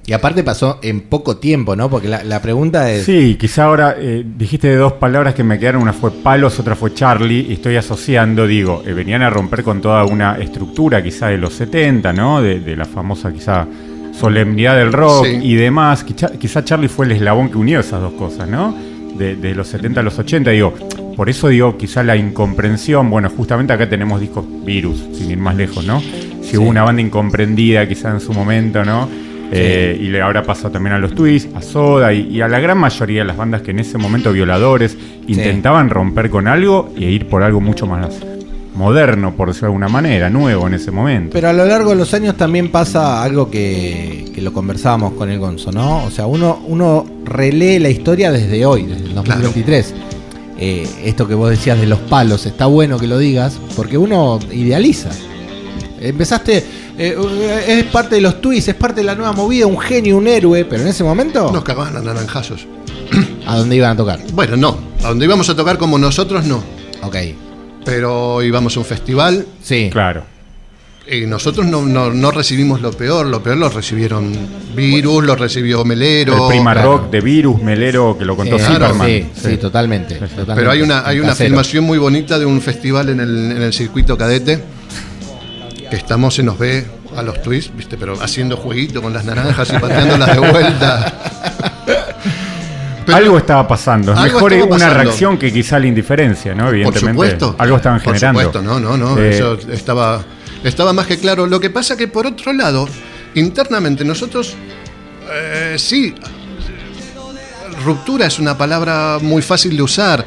[0.10, 1.88] Y aparte pasó en poco tiempo, ¿no?
[1.88, 3.06] Porque la, la pregunta es...
[3.06, 6.96] Sí, quizá ahora eh, dijiste dos palabras que me quedaron, una fue palos, otra fue
[6.96, 11.38] Charlie, y estoy asociando, digo, eh, venían a romper con toda una estructura quizá de
[11.38, 12.42] los 70, ¿no?
[12.42, 13.68] De, de la famosa quizá
[14.20, 15.40] solemnidad del rock Sí.
[15.44, 16.04] y demás.
[16.04, 18.76] Quizá, quizá Charlie fue el eslabón que unió esas dos cosas, ¿no?
[19.16, 20.74] De, de los 70 a los 80, digo,
[21.16, 25.56] por eso digo, quizá la incomprensión, bueno, justamente acá tenemos discos virus, sin ir más
[25.56, 26.02] lejos, ¿no?
[26.42, 29.08] Si hubo una banda incomprendida quizá en su momento, ¿no?
[29.52, 32.60] Eh, y le habrá pasado también a los Twists, a Soda y, y a la
[32.60, 37.06] gran mayoría de las bandas que en ese momento violadores intentaban romper con algo e
[37.06, 38.20] ir por algo mucho más
[38.76, 41.32] moderno, por decirlo de alguna manera, nuevo en ese momento.
[41.34, 45.30] Pero a lo largo de los años también pasa algo que, que lo conversábamos con
[45.30, 46.06] el Gonzo, ¿no?
[46.06, 49.94] O sea, uno, uno relee la historia desde hoy, desde el 2023.
[50.62, 54.40] Eh, esto que vos decías de los palos, está bueno que lo digas, porque uno
[54.52, 55.10] idealiza.
[56.02, 56.64] Empezaste,
[56.98, 60.28] eh, es parte de los tweets, es parte de la nueva movida, un genio, un
[60.28, 62.66] héroe, pero en ese momento, nos cagaban a naranjazos.
[63.46, 64.20] ¿a dónde iban a tocar?
[64.34, 66.64] Bueno, no, a donde íbamos a tocar como nosotros no,
[67.02, 67.16] Ok,
[67.86, 70.24] pero íbamos a un festival sí, Claro.
[71.12, 74.32] y nosotros no, no, no recibimos lo peor, lo peor lo recibieron
[74.76, 76.34] Virus, lo recibió Melero.
[76.50, 76.98] el prima claro.
[76.98, 79.08] rock de Virus, Melero, que lo contó Eh, Zimmerman.
[79.08, 80.54] sí, sí, totalmente, totalmente.
[80.56, 83.74] Pero hay una, hay una filmación muy bonita de un festival en el, en el
[83.74, 84.60] circuito cadete.
[85.90, 87.98] Que estamos, se nos ve a los twists, ¿viste?
[87.98, 91.14] Pero haciendo jueguito con las naranjas y pateándolas de vuelta.
[93.06, 94.14] Pero- algo estaba pasando.
[94.14, 94.94] Es mejor una pasando.
[95.04, 96.66] reacción que quizá la indiferencia, ¿no?
[96.66, 97.12] Por Evidentemente.
[97.14, 97.56] supuesto.
[97.58, 98.42] Algo estaban Por generando.
[98.44, 99.18] supuesto, no, no, no.
[99.20, 100.22] Eh, Eso estaba,
[100.64, 101.48] estaba más que claro.
[101.48, 102.88] Lo que pasa que por otro lado,
[103.34, 104.56] internamente nosotros
[105.32, 106.14] eh, sí.
[107.84, 110.24] Ruptura es una palabra muy fácil de usar.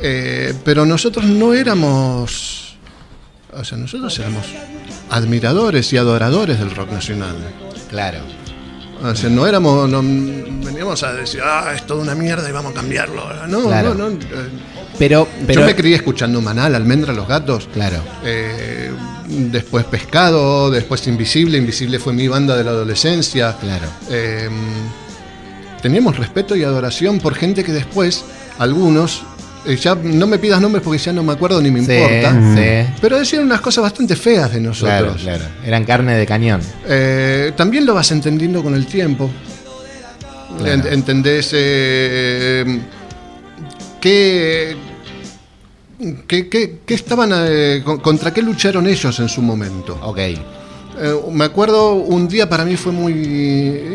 [0.00, 2.76] eh, pero nosotros no éramos.
[3.52, 4.46] O sea, nosotros éramos
[5.10, 7.36] admiradores y adoradores del rock nacional.
[7.90, 8.18] Claro.
[9.02, 9.88] O sea, no éramos.
[9.88, 10.02] no-
[10.64, 13.22] veníamos a decir, ah, es toda una mierda y vamos a cambiarlo.
[13.46, 13.94] No, Claro.
[13.94, 14.16] no, no.
[14.16, 14.48] eh,
[14.98, 17.68] Pero, pero Yo me crié escuchando Manal, Almendra, Los Gatos.
[17.72, 17.98] Claro.
[18.24, 18.90] Eh,
[19.28, 21.58] después Pescado, después Invisible.
[21.58, 23.56] Invisible fue mi banda de la adolescencia.
[23.60, 23.86] Claro.
[24.08, 24.48] Eh,
[25.82, 28.24] teníamos respeto y adoración por gente que después,
[28.58, 29.22] algunos,
[29.66, 32.94] ya no me pidas nombres porque ya no me acuerdo ni me Sí, importa, sí.
[33.00, 34.68] pero decían unas cosas bastante feas de Claro,
[35.06, 35.22] nosotros.
[35.22, 35.44] claro.
[35.64, 36.60] Eran carne de cañón.
[36.86, 39.30] Eh, también lo vas entendiendo con el tiempo.
[40.58, 40.72] Claro.
[40.86, 42.80] En- entendés eh,
[44.00, 44.76] qué,
[46.26, 49.98] qué, qué- qué estaban, eh, con- contra qué lucharon ellos en su momento.
[50.02, 50.18] Ok.
[50.18, 50.40] Eh,
[51.32, 53.12] me acuerdo un día para mí fue muy...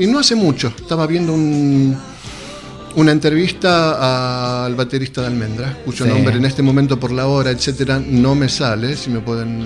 [0.01, 1.97] Y no hace mucho, estaba viendo un-
[2.99, 6.11] una entrevista al baterista de Almendra, cuyo Sí.
[6.11, 9.63] nombre en este momento por la hora, etcétera, no me sale, si me pueden...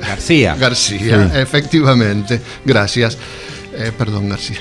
[0.00, 0.56] García.
[0.58, 3.18] García, efectivamente, gracias.
[3.76, 4.58] Eh, perdón, García.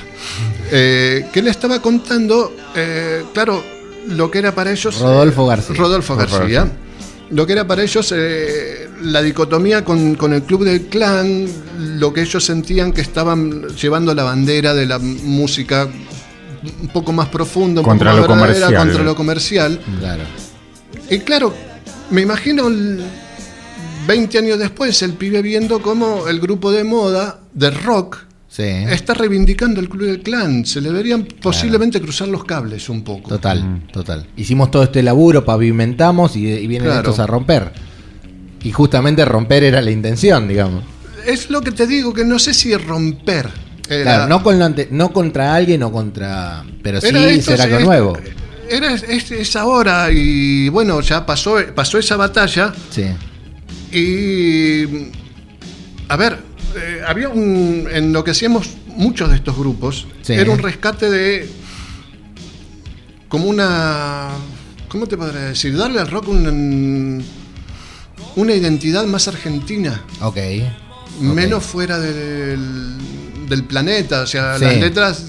[0.71, 3.63] Eh, que le estaba contando, eh, claro,
[4.09, 4.99] lo que era para ellos...
[4.99, 5.75] Rodolfo García.
[5.77, 6.67] Rodolfo García.
[7.31, 11.45] Lo que era para ellos eh, la dicotomía con, con el club del clan,
[11.77, 15.87] lo que ellos sentían que estaban llevando la bandera de la música
[16.81, 18.87] un poco más profunda, un Contra poco lo más verdadera, comercial.
[18.87, 19.79] contra lo comercial.
[19.99, 20.23] Claro.
[21.09, 21.53] Y claro,
[22.11, 23.03] me imagino el-
[24.07, 28.63] 20 años después el pibe viendo cómo el grupo de moda, de rock, Sí.
[28.63, 30.65] está reivindicando el club del clan.
[30.65, 33.29] Se le deberían posiblemente cruzar los cables un poco.
[33.29, 34.25] Total, total.
[34.35, 37.01] Hicimos todo este laburo, pavimentamos y, y vienen Claro.
[37.01, 37.71] estos a romper.
[38.63, 40.83] Y justamente romper era la intención, digamos.
[41.27, 43.49] Es lo que te digo, que no sé si romper.
[43.89, 46.63] Era- Claro, no, con lo ante- no contra alguien o contra.
[46.83, 48.17] Pero sí Era esto, ser algo nuevo.
[48.69, 53.05] Era es, es- ahora y bueno, ya pasó, pasó esa batalla Sí.
[53.91, 55.09] y
[56.07, 56.37] a ver,
[56.75, 60.33] eh, había un en lo que hacíamos muchos de estos grupos Sí.
[60.33, 61.49] era un rescate de
[63.27, 64.29] como una
[64.87, 65.75] ¿cómo te podría decir?
[65.77, 67.23] Darle al rock un-
[68.35, 70.37] una identidad más argentina, Ok.
[71.21, 72.97] menos fuera del,
[73.49, 74.63] del planeta, o sea, Sí.
[74.65, 75.23] las letras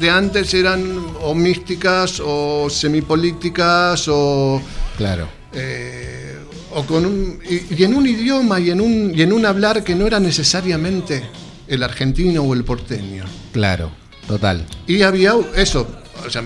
[0.00, 0.82] de antes eran
[1.22, 4.60] o místicas o semipolíticas o
[4.96, 5.28] Claro.
[5.52, 6.36] eh,
[6.74, 9.82] o con un, y, y en un idioma y en un y en un hablar
[9.84, 11.22] que no era necesariamente
[11.68, 13.24] el argentino o el porteño.
[13.52, 13.90] Claro.
[14.26, 14.64] Total.
[14.86, 15.86] Y había eso,
[16.26, 16.42] o sea,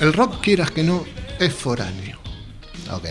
[0.00, 1.04] el rock quieras que no
[1.38, 2.18] es foráneo.
[2.92, 3.06] Ok.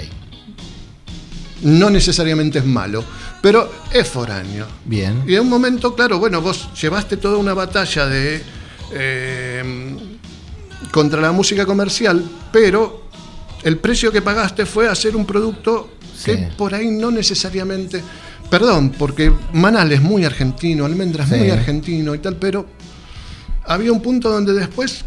[1.63, 3.03] No necesariamente es malo,
[3.41, 4.65] pero es foráneo.
[4.85, 5.23] Bien.
[5.27, 8.41] Y en un momento, claro, bueno, vos llevaste toda una batalla de
[8.91, 9.95] eh,
[10.91, 13.07] contra la música comercial, pero
[13.63, 15.89] el precio que pagaste fue hacer un producto
[16.23, 18.03] que por ahí no necesariamente.
[18.49, 21.35] Perdón, porque Manal es muy argentino, Almendra es Sí.
[21.37, 22.65] muy argentino y tal, pero
[23.65, 25.03] había un punto donde después.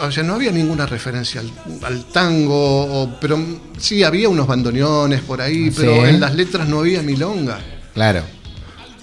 [0.00, 1.50] O sea, no había ninguna referencia al,
[1.84, 3.38] al tango, o- pero
[3.78, 6.08] sí había unos bandoneones por ahí, pero Sí.
[6.10, 7.58] en las letras no había milonga.
[7.94, 8.22] Claro.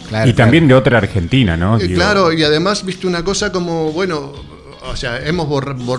[0.07, 0.29] Claro.
[0.29, 1.79] y también de otra Argentina, ¿no?
[1.79, 4.33] Eh, Digo, claro, y además viste una cosa como, bueno,
[4.83, 5.47] o sea, hemos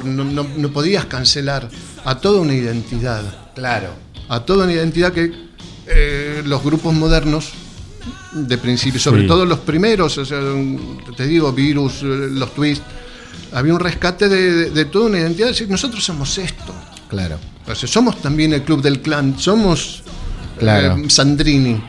[0.05, 1.69] no, no- no podías cancelar
[2.05, 3.25] a toda una identidad,
[3.57, 3.89] Claro.
[4.29, 5.33] a toda una identidad que
[5.89, 7.51] eh, los grupos modernos,
[8.33, 9.27] de principio, sobre Sí.
[9.29, 10.39] todo los primeros, o sea,
[11.17, 12.83] te digo, Virus, eh, los Twist,
[13.59, 16.75] había un rescate de, de- de toda una identidad, decir, nosotros somos esto,
[17.09, 17.39] Claro.
[17.67, 20.03] o sea, somos también el Club del Clan, somos
[20.59, 20.97] Claro.
[20.97, 21.83] eh, Sandrini.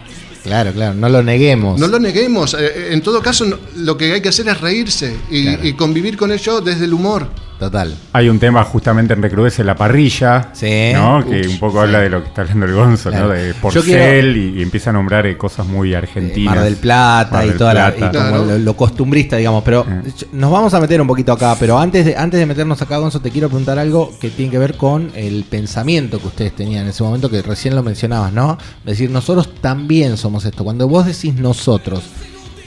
[0.43, 0.93] Claro, claro.
[0.93, 1.77] No lo neguemos.
[1.79, 2.53] No lo neguemos.
[2.57, 5.67] eh, En todo caso, lo que hay que hacer es reírse y, Claro.
[5.67, 7.27] y convivir con ello desde el humor.
[7.59, 7.93] Total.
[8.13, 10.91] Hay un tema justamente en Recrudece la parrilla, Sí.
[10.93, 11.25] ¿no?
[11.27, 11.85] que un poco sí.
[11.85, 13.27] habla de lo que está hablando el Gonzo, Claro.
[13.27, 13.33] ¿no?
[13.33, 16.55] de Porcel quiero- y, y empieza a nombrar eh, cosas muy Eh, argentinas.
[16.55, 18.17] Mar del Plata Mar y toda la, y Plata.
[18.19, 18.45] como Claro.
[18.45, 19.63] lo, lo costumbrista, digamos.
[19.63, 20.11] Pero Eh.
[20.33, 21.55] nos vamos a meter un poquito acá.
[21.59, 24.59] Pero antes de, antes de meternos acá, Gonzo, te quiero preguntar algo que tiene que
[24.59, 28.57] ver con el pensamiento que ustedes tenían en ese momento, que recién lo mencionabas, ¿no?
[28.85, 30.63] Decir, nosotros también somos esto.
[30.63, 32.03] Cuando vos decís nosotros,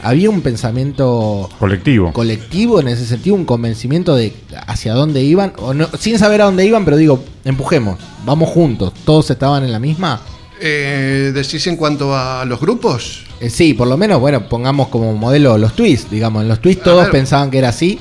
[0.02, 2.12] ¿había un pensamiento Colectivo.
[2.12, 4.34] colectivo en ese sentido, un convencimiento de
[4.66, 5.52] hacia dónde iban?
[5.58, 8.92] O no, sin saber a dónde iban, pero digo, empujemos, vamos juntos.
[9.04, 10.20] ¿Todos estaban en la misma?
[10.60, 13.24] Eh, ¿Decís en cuanto a los grupos?
[13.40, 16.84] Eh, sí, por lo menos, bueno, pongamos como modelo los twists, digamos, en los twists
[16.84, 17.12] todos ver.
[17.12, 17.98] pensaban que era así.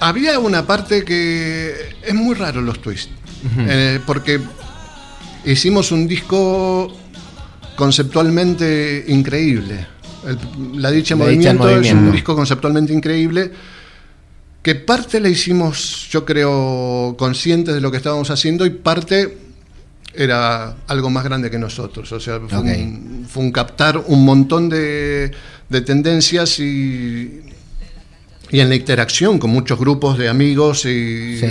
[0.00, 3.10] Había una parte que es muy raro los twists.
[3.58, 4.40] eh, porque
[5.44, 6.92] hicimos un disco
[7.76, 9.86] conceptualmente increíble.
[10.26, 13.50] El- la Dicha en La Dicha en Movimiento, es un disco conceptualmente increíble.
[14.62, 19.38] Que parte la hicimos, yo creo, conscientes de lo que estábamos haciendo y parte
[20.14, 22.12] era algo más grande que nosotros.
[22.12, 25.32] O sea, fue, un, fue un captar un montón de,
[25.68, 27.40] de tendencias y,
[28.52, 31.46] y en la interacción con muchos grupos de amigos, y Sí.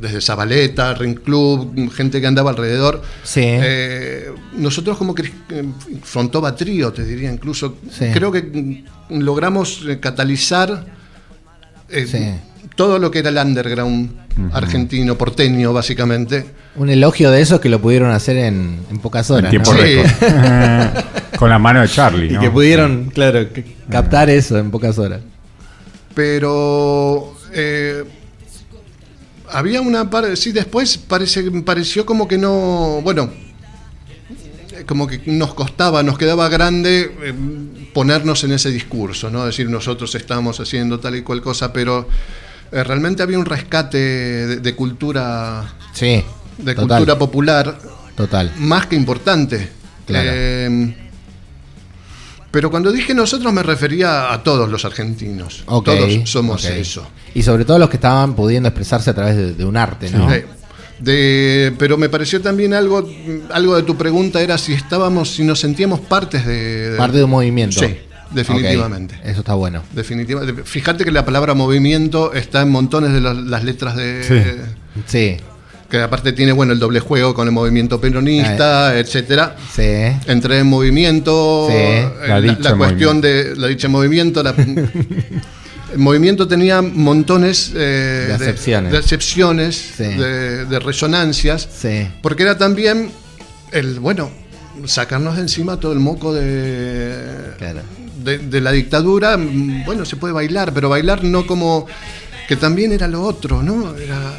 [0.00, 3.02] desde Zabaleta, Ring Club, gente que andaba alrededor.
[3.24, 3.42] Sí.
[3.44, 5.64] Eh, nosotros como que eh,
[6.02, 8.06] Frontova Trío, te diría incluso, Sí.
[8.14, 10.86] creo que logramos eh, catalizar
[11.88, 12.18] eh, Sí.
[12.76, 14.10] todo lo que era el underground
[14.52, 16.44] argentino, porteño, básicamente.
[16.76, 19.50] Un elogio de eso que lo pudieron hacer en, en pocas en horas.
[19.50, 19.78] tiempo ¿no?
[21.38, 22.40] Con la mano de Charlie, Y ¿no?
[22.40, 25.20] que pudieron, claro, que- captar eso en pocas horas.
[26.16, 28.02] Pero eh,
[29.50, 33.30] había una parte, sí, después parece, pareció como que no, bueno,
[34.86, 37.34] como que nos costaba, nos quedaba grande eh,
[37.92, 39.44] ponernos en ese discurso, ¿no?
[39.44, 42.08] Decir nosotros estamos haciendo tal y cual cosa, pero
[42.72, 46.24] eh, realmente había un rescate de, de cultura, Sí.
[46.56, 47.78] de total, cultura popular
[48.16, 48.52] Total.
[48.56, 49.68] más que importante.
[50.06, 50.30] Claro.
[50.32, 50.96] Eh,
[52.56, 55.62] pero cuando dije nosotros me refería a todos los argentinos.
[55.82, 57.06] Todos somos eso.
[57.34, 60.26] Y sobre todo los que estaban pudiendo expresarse a través de, de un arte, ¿no?
[60.98, 63.06] De- pero me pareció también algo,
[63.52, 67.24] algo de tu pregunta era si estábamos, si nos sentíamos partes de, de- Parte de
[67.24, 67.78] un movimiento.
[67.80, 67.94] Sí,
[68.30, 69.20] definitivamente.
[69.22, 69.82] Eso está bueno.
[69.92, 70.62] Definitivamente.
[70.64, 74.24] Fíjate que la palabra movimiento está en montones de las, las letras de.
[74.24, 74.96] Sí.
[75.06, 75.36] Sí,
[75.90, 79.54] Que aparte tiene, bueno, el doble juego con el movimiento peronista, etcétera.
[79.74, 79.82] sí.
[80.26, 84.54] Entré en movimiento, Sí, eh, la cuestión de la dicha en movimiento, la-
[85.92, 88.90] el movimiento tenía montones eh, De acepciones.
[88.92, 90.04] de, acepciones, Sí.
[90.04, 92.08] de, de resonancias, Sí.
[92.22, 93.10] porque era también
[93.72, 94.30] el, bueno,
[94.86, 97.14] sacarnos de encima todo el moco de,
[97.58, 97.80] Claro.
[98.24, 101.86] de, de la dictadura, mm, bueno, se puede bailar, pero bailar no como
[102.48, 103.96] que también era lo otro, ¿no?
[103.96, 104.32] Era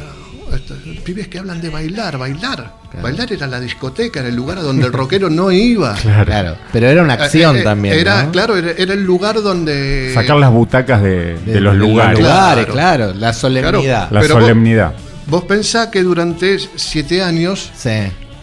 [1.04, 2.74] pibes que hablan de bailar, bailar.
[3.02, 5.94] Bailar era la discoteca, era el lugar a donde el rockero no iba.
[6.24, 6.56] Claro.
[6.72, 7.94] Pero era una acción Eh, eh, también.
[7.98, 8.30] Era, ¿no?
[8.32, 10.10] claro, era, era el lugar donde.
[10.14, 12.18] Sacar las butacas de, de los de lugares.
[12.18, 13.06] lugares, Claro.
[13.08, 13.14] claro.
[13.14, 14.10] La solemnidad.
[14.10, 14.92] La Pero vos- solemnidad.
[15.26, 17.90] Vos pensás que durante siete años Sí.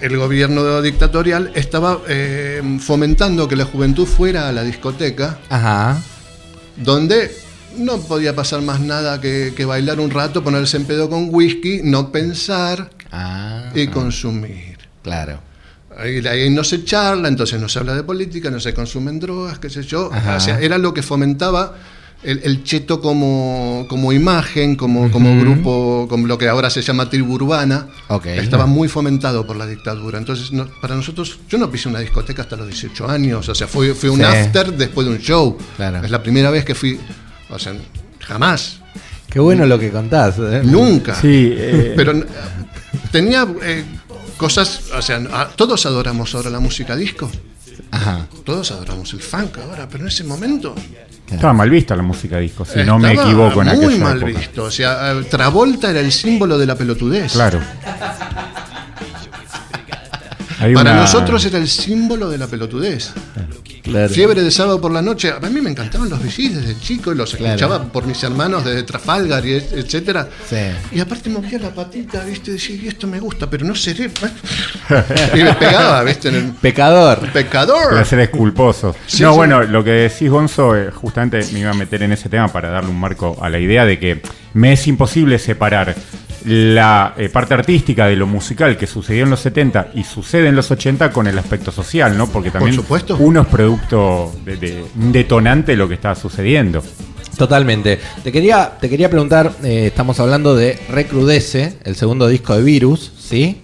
[0.02, 5.98] el gobierno dictatorial estaba eh, fomentando que la juventud fuera a la discoteca, Ajá.
[6.78, 7.32] donde
[7.78, 11.82] no podía pasar más nada que, que bailar un rato, ponerse en pedo con whisky,
[11.84, 13.72] no pensar Ah.
[13.74, 14.78] y consumir.
[15.04, 15.40] Claro.
[15.98, 19.60] Ahí, ahí no se charla, entonces no se habla de política, no se consumen drogas,
[19.60, 20.10] qué sé yo.
[20.36, 21.76] O sea, era lo que fomentaba
[22.24, 27.10] el, el cheto como, como imagen, como, como grupo, como lo que ahora se llama
[27.10, 27.88] tribu urbana.
[28.10, 28.26] Ok.
[28.26, 30.18] Estaba muy fomentado por la dictadura.
[30.18, 33.48] Entonces, no- para nosotros, yo no pisé una discoteca hasta los 18 años.
[33.48, 34.24] O sea, fue, fue un Sí.
[34.26, 35.58] after después de un show.
[35.78, 36.04] Claro.
[36.04, 37.00] Es la primera vez que fui.
[37.50, 37.74] O sea,
[38.20, 38.80] jamás.
[39.30, 40.36] Qué bueno lo que contás.
[40.40, 40.62] ¿eh?
[40.64, 41.14] Nunca.
[41.16, 42.26] Sí, eh, Pero eh,
[43.12, 43.84] tenía eh,
[44.38, 47.30] cosas, o sea, todos adoramos ahora la música disco,
[47.92, 48.28] Ajá.
[48.44, 50.74] todos adoramos el funk ahora, pero en ese momento
[51.30, 54.40] estaba mal vista la música disco, si no me equivoco en muy mal época.
[54.40, 57.34] visto, o sea, Travolta era el símbolo de la pelotudez.
[57.34, 57.60] Claro.
[60.60, 63.12] Hay Para una- nosotros era el símbolo de la pelotudez.
[63.34, 63.56] Claro.
[64.10, 65.32] Fiebre de sábado por la noche.
[65.32, 67.56] A mí me encantaban los VGs desde chico y los Claro.
[67.56, 70.28] escuchaba por mis hermanos desde Trafalgar y et- etcétera.
[70.50, 70.56] Sí.
[70.92, 72.52] Y aparte movía la patita, ¿viste?
[72.52, 74.10] Decía, y esto me gusta, pero no seré.
[75.34, 76.30] y me pegaba, ¿viste?
[76.30, 77.20] En el Pecador.
[77.32, 77.90] pecador.
[77.92, 78.96] Placeres culposos.
[79.08, 79.38] Sí, no, sí.
[79.38, 82.70] bueno, lo que decís, Gonzo, eh, justamente me iba a meter en ese tema para
[82.70, 84.22] darle un marco a la idea de que
[84.54, 85.96] me es imposible separar
[86.46, 90.56] la eh, parte artística de lo musical que sucedió en los 70 y sucede en
[90.56, 92.28] los 80 con el aspecto social, ¿no?
[92.28, 93.18] Porque también supuesto.
[93.20, 96.84] uno es producto de, de un detonante de lo que está sucediendo.
[97.38, 98.00] Totalmente.
[98.24, 103.12] Te quería, te quería preguntar, eh, estamos hablando de Recrudece, el segundo disco de Virus,
[103.18, 103.62] ¿sí?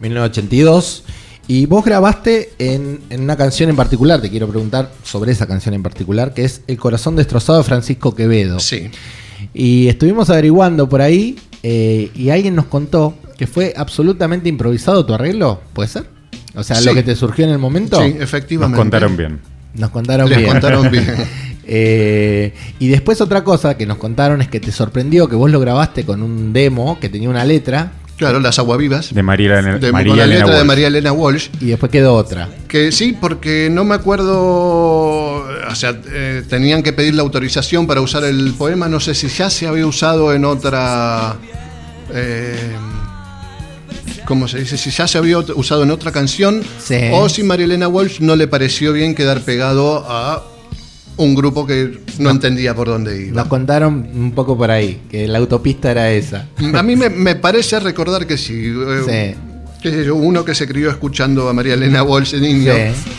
[0.00, 1.04] 1982.
[1.48, 5.74] Y vos grabaste en, en una canción en particular, te quiero preguntar sobre esa canción
[5.74, 8.60] en particular, que es El corazón destrozado de Francisco Quevedo.
[8.60, 8.90] Sí.
[9.52, 15.14] Y estuvimos averiguando por ahí eh, y alguien nos contó que fue absolutamente improvisado tu
[15.14, 16.04] arreglo, ¿puede ser?
[16.54, 16.84] O sea, Sí.
[16.84, 18.00] lo que te surgió en el momento.
[18.02, 18.76] Sí, Nos efectivamente.
[18.76, 19.40] contaron bien.
[19.74, 20.50] Nos contaron Les bien.
[20.50, 21.06] contaron bien.
[21.64, 25.60] Eh, y después otra cosa que nos contaron es que te sorprendió que vos lo
[25.60, 29.12] grabaste con un demo que tenía una letra Claro, las aguavivas.
[29.12, 30.66] De María Elena, De, María con la Elena letra de Walsh.
[30.68, 31.48] María Elena Walsh.
[31.60, 32.48] y después quedó otra.
[32.68, 34.36] Que sí, porque no me acuerdo.
[35.68, 38.86] O sea, eh, tenían que pedir la autorización para usar el poema.
[38.88, 41.36] No sé si ya se había usado en otra.
[42.14, 42.76] Eh,
[44.26, 44.76] ¿Cómo se dice?
[44.78, 46.62] Si ya se había usado en otra canción.
[46.82, 46.96] Sí.
[47.12, 50.44] O si María Elena Walsh no le pareció bien quedar pegado a
[51.16, 53.36] un grupo que no entendía por dónde iba.
[53.36, 56.48] Nos contaron un poco por ahí, que la autopista era esa.
[56.74, 58.72] A mí me, me parece recordar que sí.
[59.08, 59.36] eh,
[59.82, 62.72] qué sé yo, uno que se crió escuchando a María Elena Walsh de niño.
[62.72, 63.10] Sí.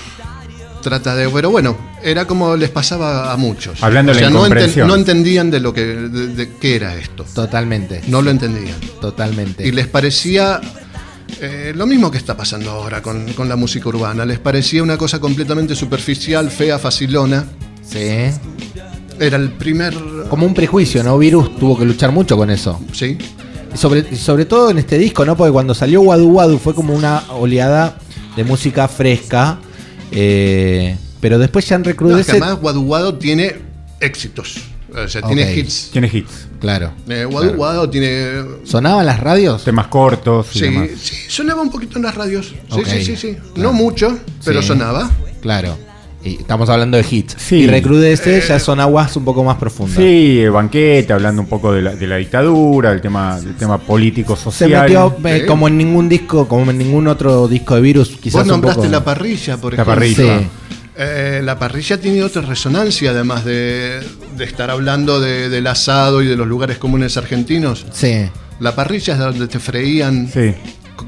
[0.82, 1.30] Trata de.
[1.30, 3.82] Pero bueno, era como les pasaba a muchos.
[3.82, 4.88] Hablando de la no, incomprensión.
[4.88, 7.26] no entendían de lo que de, de qué era esto.
[7.34, 8.02] Totalmente.
[8.08, 8.76] No lo entendían.
[9.02, 9.68] Totalmente.
[9.68, 10.60] Y les parecía
[11.42, 14.26] eh, lo mismo que está pasando ahora con, con la música urbana.
[14.26, 17.46] Les parecía una cosa completamente superficial, fea, facilona.
[17.88, 18.30] Sí.
[19.20, 19.94] Era el primer.
[20.30, 21.18] Como un prejuicio, ¿no?
[21.18, 22.80] Virus tuvo que luchar mucho con eso.
[22.92, 23.18] Sí.
[23.74, 25.36] Y sobre, sobre todo en este disco, ¿no?
[25.38, 27.98] Porque cuando salió Wadu Wadu fue como una oleada
[28.36, 29.60] de música fresca.
[30.12, 32.32] eh, pero después ya en No, es que Recrudece.
[32.34, 33.56] además, Wadu Wadu tiene
[34.02, 34.58] éxitos.
[34.94, 35.90] O sea, tiene hits.
[35.92, 36.48] Tiene hits.
[36.60, 36.92] Claro.
[37.08, 38.44] Eh, Wadu Wadu tiene.
[38.66, 39.64] ¿Sonaban las radios?
[39.64, 40.90] Temas cortos y Sí, demás.
[41.02, 42.54] sí, sonaba un poquito en las radios.
[42.74, 43.38] Sí, sí, sí, sí.
[43.56, 44.68] No mucho, pero Sí.
[44.68, 45.10] sonaba.
[45.42, 45.78] Claro.
[46.26, 47.36] Y estamos hablando de hits.
[47.38, 47.56] Sí.
[47.56, 49.98] Y Recrudece ya son aguas un poco más profundas.
[49.98, 53.78] Sí, eh, banquete, hablando un poco de la, de la dictadura, del tema, del tema
[53.78, 54.82] político Se social.
[54.84, 55.46] metió eh, Sí.
[55.48, 58.82] como en ningún disco, como en ningún otro disco de virus, quizás Vos un nombraste
[58.82, 59.94] poco- la parrilla, por La ejemplo.
[59.96, 60.40] parrilla.
[60.40, 60.46] Sí.
[60.96, 64.00] Eh, la parrilla tiene otra resonancia, además de,
[64.38, 67.86] de estar hablando de- del asado y de los lugares comunes argentinos.
[67.92, 68.30] Sí.
[68.60, 70.54] La parrilla es donde te freían Sí.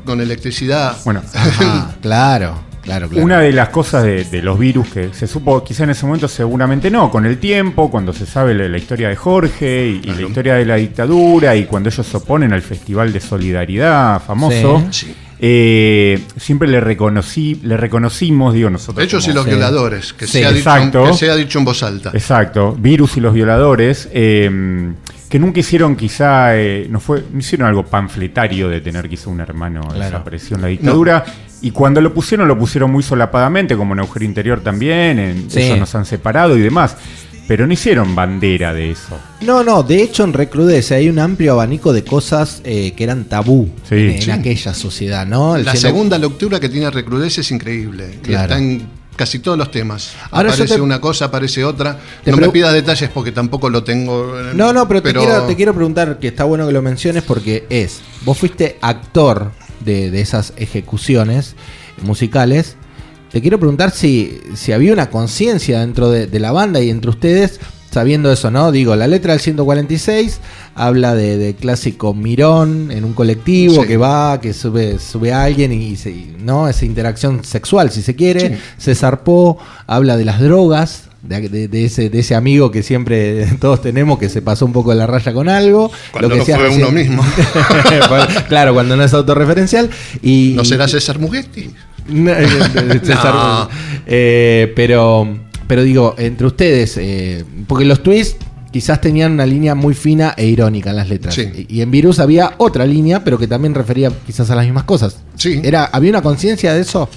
[0.03, 0.97] con electricidad.
[1.05, 3.23] Bueno, Ajá, claro, claro, claro.
[3.23, 6.27] una de las cosas de, de los virus que se supo, quizá en ese momento
[6.27, 10.13] seguramente no, con el tiempo, cuando se sabe la, la historia de Jorge y, y
[10.15, 14.83] la historia de la dictadura y cuando ellos se oponen al Festival de Solidaridad famoso,
[14.89, 15.13] Sí.
[15.47, 19.05] Eh, siempre le reconocí, le reconocimos, digo nosotros.
[19.05, 19.49] Ellos y como- los Sí.
[19.51, 21.03] violadores, que, Sí, sea dicho, exacto.
[21.05, 22.09] que sea dicho en voz alta.
[22.15, 24.49] Exacto, Virus y los violadores, eh,
[25.29, 29.39] que nunca hicieron quizá, eh, no fue, no hicieron algo panfletario de tener quizá un
[29.39, 29.99] hermano Claro.
[29.99, 31.23] desapareció en la dictadura,
[31.61, 35.61] Y cuando lo pusieron, lo pusieron muy solapadamente, como en Agujero Interior también, en Sí.
[35.61, 36.95] ellos nos han separado y demás.
[37.47, 39.17] Pero no hicieron bandera de eso.
[39.41, 43.25] No, no, de hecho en Recrudece hay un amplio abanico de cosas eh, que eran
[43.25, 43.95] tabú Sí.
[43.95, 44.31] en, en Sí.
[44.31, 45.55] aquella sociedad, ¿no?
[45.55, 48.17] El La segunda lectura que tiene Recrudece es increíble.
[48.23, 48.43] Claro.
[48.43, 50.13] está en casi todos los temas.
[50.31, 51.99] Ahora aparece te- una cosa, aparece otra.
[52.23, 54.39] Te no me pidas detalles porque tampoco lo tengo.
[54.39, 57.23] eh, No, no, pero, Te, quiero, te quiero preguntar, que está bueno que lo menciones
[57.23, 61.55] porque es, vos fuiste actor de, de esas ejecuciones
[62.01, 62.75] musicales.
[63.35, 67.09] Te quiero preguntar si, si había una conciencia dentro de, de la banda y entre
[67.09, 67.59] ustedes,
[67.91, 68.71] sabiendo eso, ¿no?
[68.71, 70.39] Digo, la letra del 146
[70.73, 73.87] habla de, de clásico mirón en un colectivo Sí.
[73.89, 76.69] que va, que sube, sube a alguien y, se- y, ¿no?
[76.69, 78.55] Esa interacción sexual, si se quiere.
[78.55, 78.61] Sí.
[78.77, 83.47] Se zarpó, habla de las drogas, de, de- de ese, de ese amigo que siempre
[83.59, 85.91] todos tenemos que se pasó un poco de la raya con algo.
[86.13, 87.21] Cuando que decías fue uno mismo.
[88.47, 89.89] claro, cuando no es autorreferencial.
[90.21, 91.69] Y, ¿No será César Mugetti?
[92.07, 93.67] No, eh,
[94.05, 95.27] eh, pero,
[95.67, 98.37] pero digo, entre ustedes, eh, porque los twists
[98.71, 101.33] quizás tenían una línea muy fina e irónica en las letras.
[101.33, 101.65] Sí.
[101.69, 105.17] Y en Virus había otra línea, pero que también refería quizás a las mismas cosas.
[105.35, 105.61] Sí.
[105.63, 107.09] Era, ¿Había una conciencia de eso?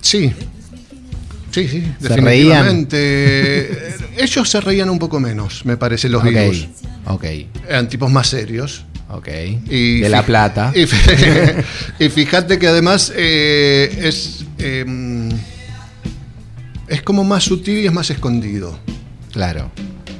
[0.00, 0.32] Sí.
[1.50, 3.94] Sí, sí, Se definitivamente.
[4.18, 6.68] Ellos se reían un poco menos, me parece, los ok, virus.
[7.06, 7.24] ok,
[7.68, 8.84] Eran tipos más serios.
[9.12, 9.28] Ok.
[9.68, 10.72] Y de La Plata.
[11.98, 14.44] Y, fíjate que además eh, es.
[14.58, 15.28] eh,
[16.90, 18.78] es como más sutil y es más escondido.
[19.32, 19.70] Claro.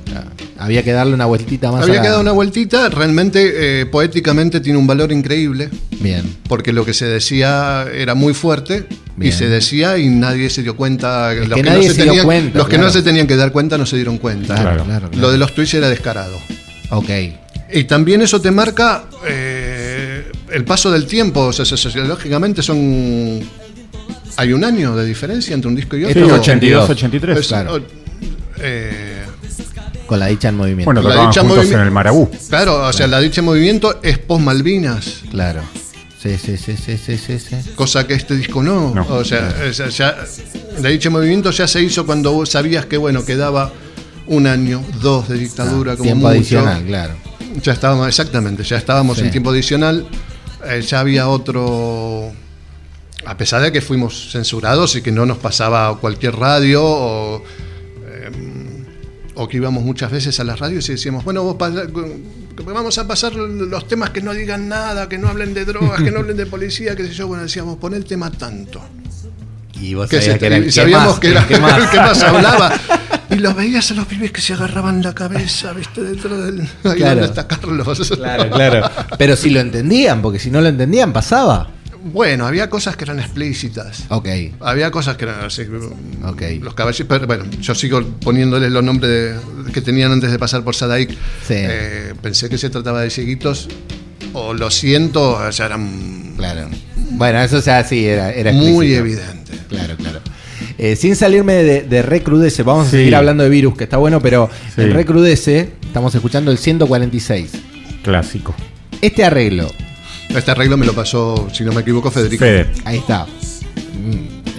[0.04, 0.30] claro.
[0.56, 1.82] Había que darle una vueltita más.
[1.82, 5.68] a Había que dar una vueltita, realmente eh, poéticamente tiene un valor increíble,
[5.98, 6.36] Bien.
[6.48, 8.86] porque lo que se decía era muy fuerte
[9.16, 9.32] Bien.
[9.32, 11.32] y se decía y nadie se dio cuenta.
[11.32, 13.02] Es los que que, nadie no se, se dio tenían, cuenta, los que no se
[13.02, 14.54] tenían que dar cuenta no se dieron cuenta.
[14.54, 15.20] Claro, claro, claro.
[15.20, 16.38] Lo de los tweets era descarado.
[16.90, 17.10] Ok.
[17.72, 21.40] Y también eso te marca eh, el paso del tiempo.
[21.46, 23.40] O sea, sociológicamente son.
[24.36, 26.26] Hay un año de diferencia entre un disco y Sí, otro.
[26.26, 27.38] es 82, 83.
[27.38, 27.80] Es- claro.
[28.58, 29.22] eh,
[30.06, 30.92] Con la dicha en movimiento.
[30.92, 32.30] Bueno, La dicha juntos en el Marabú.
[32.48, 35.22] claro, o sea, la dicha movimiento es post Malvinas.
[35.30, 35.60] Claro.
[36.22, 37.56] Sí, sí, sí, sí, sí, sí, sí.
[37.74, 38.94] Cosa que este disco no.
[38.94, 39.06] No.
[39.08, 40.16] O sea, ya,
[40.80, 43.72] la dicha movimiento ya se hizo cuando vos sabías que, bueno, quedaba
[44.26, 46.38] un año, dos de dictadura, como Ah, Tiempo mucho.
[46.38, 47.14] adicional, claro.
[47.62, 49.24] Ya estábamos, exactamente, ya estábamos Sí.
[49.24, 50.06] en tiempo adicional.
[50.66, 52.30] eh, ya había otro.
[53.24, 57.42] A pesar de que fuimos censurados y que no nos pasaba cualquier radio o,
[58.06, 58.30] eh,
[59.36, 63.34] o que íbamos muchas veces a las radios y decíamos, bueno, vos vamos a pasar
[63.34, 66.44] los temas que no digan nada, que no hablen de drogas, que no hablen de
[66.46, 67.26] policía, qué sé yo.
[67.26, 68.82] Bueno, decíamos, pon el tema tanto.
[69.80, 71.46] Y vos Que sabías se- que era el y que sabíamos más, que era el
[71.46, 71.78] que más.
[71.82, 72.72] el que más hablaba.
[73.30, 76.60] Y los veías a los pibes que se agarraban la cabeza, viste, dentro del.
[76.84, 77.20] Ahí Claro.
[77.20, 78.08] donde está Carlos.
[78.10, 78.90] Claro, claro.
[79.18, 81.70] Pero si lo entendían, porque si no lo entendían, pasaba.
[82.02, 84.04] Bueno, había cosas que eran explícitas.
[84.08, 84.26] Ok.
[84.60, 85.62] Había cosas que eran así.
[86.24, 86.42] Ok.
[86.62, 87.06] Los caballeros.
[87.08, 91.10] Pero bueno, yo sigo poniéndoles los nombres de- que tenían antes de pasar por Sadaik.
[91.10, 91.16] Sí.
[91.56, 93.68] Eh, pensé que se trataba de cieguitos.
[94.32, 96.68] O lo siento, o sea, eran Claro.
[97.10, 99.52] Bueno, eso ya sí, era, era muy evidente.
[99.68, 100.20] Claro, claro.
[100.82, 102.96] Eh, sin salirme de, de Recrudece, vamos a Sí.
[102.96, 104.80] seguir hablando de virus, que está bueno, pero Sí.
[104.80, 107.50] en Recrudece estamos escuchando el 146.
[108.02, 108.54] Clásico.
[109.02, 109.70] Este arreglo,
[110.30, 112.44] Este arreglo me lo pasó, si no me equivoco, Federico.
[112.44, 112.70] Fede.
[112.84, 113.26] ahí está.
[113.26, 114.12] Mm,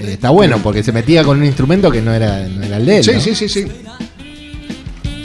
[0.04, 2.86] eh, está bueno, porque se metía con un instrumento que no era, no era el
[2.86, 3.04] de él.
[3.04, 3.20] Sí, ¿no?
[3.22, 3.66] sí, sí, sí.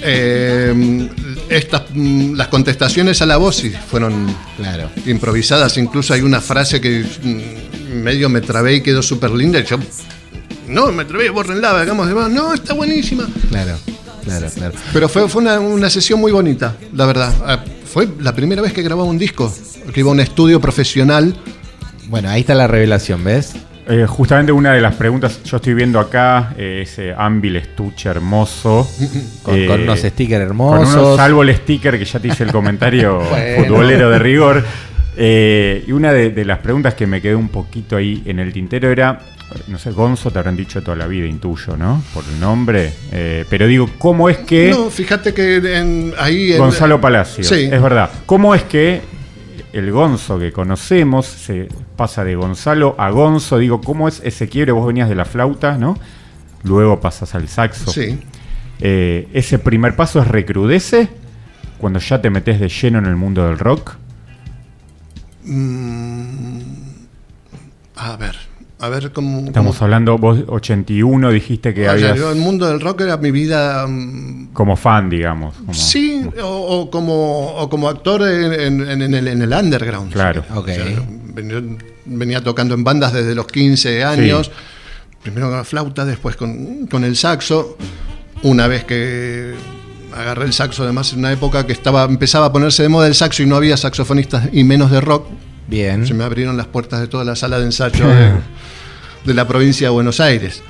[0.02, 1.08] Eh,
[1.48, 4.26] estas, mm, las contestaciones a la voz fueron
[4.56, 4.88] Claro.
[5.04, 5.76] improvisadas.
[5.78, 9.58] Incluso hay una frase que mm, medio me trabé y quedó súper linda.
[9.58, 9.78] Y yo,
[10.68, 12.30] no, me trabé, borrenla, hagamos de más.
[12.30, 13.26] No, está buenísima.
[13.48, 13.76] Claro,
[14.24, 14.74] claro, claro.
[14.92, 17.32] Pero fue, fue una, una sesión muy bonita, la verdad.
[17.44, 19.52] Ah, Fue la primera vez que grababa un disco,
[19.92, 21.34] que iba a un estudio profesional.
[22.08, 23.54] Bueno, ahí está la revelación, ¿ves?
[23.88, 28.88] Eh, justamente una de las preguntas, yo estoy viendo acá eh, ese Anvil estuche hermoso.
[29.44, 30.94] Con, eh, con unos stickers con hermosos.
[30.96, 33.64] unos, salvo el sticker que ya te hice el comentario Bueno.
[33.64, 34.64] futbolero de rigor.
[35.16, 38.52] Eh, y una de, de las preguntas que me quedó un poquito ahí en el
[38.52, 39.18] tintero era,
[39.68, 42.02] no sé, Gonzo te habrán dicho toda la vida, intuyo, ¿no?
[42.12, 42.92] Por el nombre.
[43.12, 44.70] Eh, pero digo, ¿cómo es que...
[44.70, 46.52] No, fíjate que en- ahí...
[46.52, 47.44] en- Gonzalo Palacio.
[47.44, 47.68] Sí.
[47.72, 48.10] Es verdad.
[48.26, 49.00] ¿Cómo es que
[49.72, 53.58] el Gonzo que conocemos se pasa de Gonzalo a Gonzo?
[53.58, 54.72] Digo, ¿cómo es ese quiebre?
[54.72, 55.98] Vos venías de la flauta, ¿no?
[56.62, 57.90] Luego pasas al saxo.
[57.90, 58.18] Sí.
[58.80, 61.08] Eh, ese primer paso es recrudece
[61.78, 63.94] cuando ya te metes de lleno en el mundo del rock.
[65.46, 66.60] Mm,
[67.96, 68.36] a ver,
[68.80, 69.46] a ver cómo...
[69.46, 73.30] Estamos cómo- hablando, vos 81 dijiste que habías yo, el mundo del rock era mi
[73.30, 73.86] vida...
[73.86, 75.54] mm, como fan, digamos.
[75.56, 76.46] como- Sí, o,
[76.80, 80.12] o como, o como actor en, en- en el, en el underground.
[80.12, 80.44] Claro.
[80.54, 80.68] Ok.
[80.68, 80.84] O sea,
[81.34, 81.62] venía,
[82.04, 84.50] venía tocando en bandas desde los 15 años.
[85.22, 87.76] Primero con la flauta, después con, con el saxo.
[88.42, 89.54] Una vez que
[90.16, 93.14] agarré el saxo, además en una época que estaba empezaba a ponerse de moda el
[93.14, 95.26] saxo y no había saxofonistas y menos de rock.
[95.68, 96.06] Bien.
[96.06, 98.32] Se me abrieron las puertas de toda la sala de ensayo de,
[99.24, 100.62] de la provincia de Buenos Aires.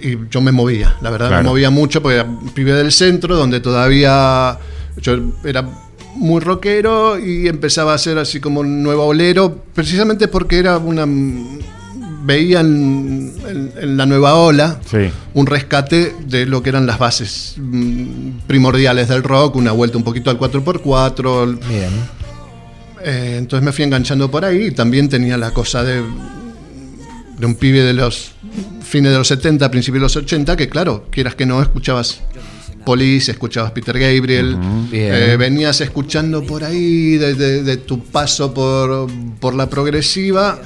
[0.00, 1.42] Y yo me movía, la verdad Claro.
[1.42, 2.24] me movía mucho porque
[2.54, 4.56] pibe del centro donde todavía
[5.00, 5.68] yo era
[6.14, 11.04] muy rockero y empezaba a ser así como un nuevo olero, precisamente porque era una
[12.28, 13.32] veía en,
[13.96, 15.10] la nueva ola Sí.
[15.34, 20.04] un rescate de lo que eran las bases mm, primordiales del rock, una vuelta un
[20.04, 21.90] poquito al 4x4, Bien.
[23.04, 24.70] eh, entonces me fui enganchando por ahí.
[24.72, 26.02] También tenía la cosa de,
[27.38, 28.32] de un pibe de los
[28.82, 32.20] fines de los 70, principios de los 80, que claro, quieras que no, escuchabas
[32.84, 34.56] Police, escuchabas Peter Gabriel,
[34.92, 39.08] eh, venías escuchando por ahí de, de- de tu paso por,
[39.40, 40.58] por la progresiva.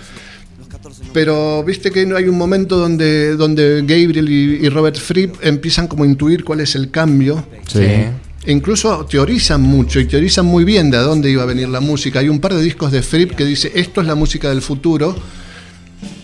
[1.13, 5.87] Pero viste que no hay un momento donde, donde Gabriel y, y Robert Fripp empiezan
[5.89, 7.45] como a intuir cuál es el cambio.
[7.67, 7.81] Sí.
[7.81, 8.13] E
[8.47, 12.19] incluso teorizan mucho y teorizan muy bien de a dónde iba a venir la música.
[12.21, 15.15] Hay un par de discos de Fripp que dice esto es la música del futuro.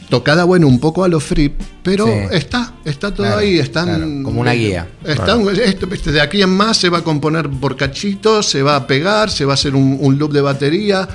[0.09, 2.13] Tocada, bueno, un poco a lo Fripp, pero Sí.
[2.33, 4.89] está, está todo Claro, ahí, están claro, como una guía.
[5.05, 8.87] Están, esto, de aquí en más se va a componer por cachitos, se va a
[8.87, 11.07] pegar, se va a hacer un, un loop de batería,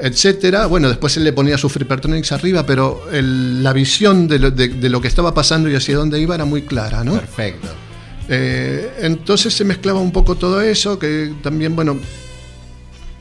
[0.00, 0.66] etcétera.
[0.66, 4.68] Bueno, después él le ponía sus Frippertronics arriba, pero el- la visión de lo, de-
[4.68, 7.14] de lo que estaba pasando y hacia dónde iba era muy clara, ¿no?
[7.14, 7.68] Perfecto.
[8.28, 11.94] Eh, entonces se mezclaba un poco todo eso, que también, bueno,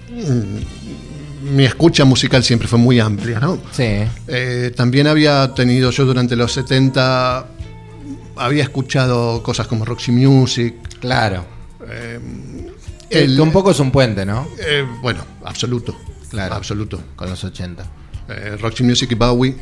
[0.10, 3.60] mm, mi escucha musical siempre fue muy amplia, ¿no?
[3.72, 4.04] Sí.
[4.28, 7.48] Eh, también había tenido yo durante los 70,
[8.36, 10.74] había escuchado cosas como Roxy Music.
[11.00, 11.46] Claro.
[13.12, 14.48] el- que un poco es un puente, ¿no?
[14.60, 15.96] eh, bueno, absoluto.
[16.36, 16.56] Claro.
[16.56, 17.02] Absoluto.
[17.16, 17.84] Con los 80.
[18.30, 19.56] Eh, Roxy Music y Bowie,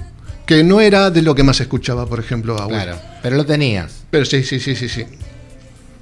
[0.46, 2.76] que no era de lo que más escuchaba, por ejemplo, Bowie.
[2.84, 3.00] Claro.
[3.22, 4.04] Pero lo tenías.
[4.10, 5.06] Pero sí, sí, sí, sí, sí.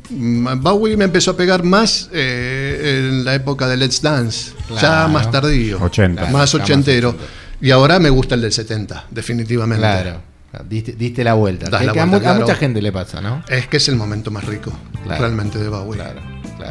[0.09, 4.79] Mm, Bowie me empezó a pegar más eh, en la época de Let's Dance, ya
[4.79, 5.09] Claro.
[5.09, 5.79] más tardío.
[5.81, 6.21] 80.
[6.21, 7.09] Claro, más ochentero.
[7.09, 7.25] 80.
[7.61, 9.81] Y ahora me gusta el del 70, definitivamente.
[9.81, 10.21] Claro.
[10.67, 11.65] Diste, diste la vuelta.
[11.67, 12.39] Que- la que a vuelta, mu- a, claro.
[12.41, 13.41] mucha gente le pasa, ¿no?
[13.47, 15.21] Es que es el momento más rico, Claro.
[15.21, 15.95] realmente, de Bowie.
[16.01, 16.19] Claro,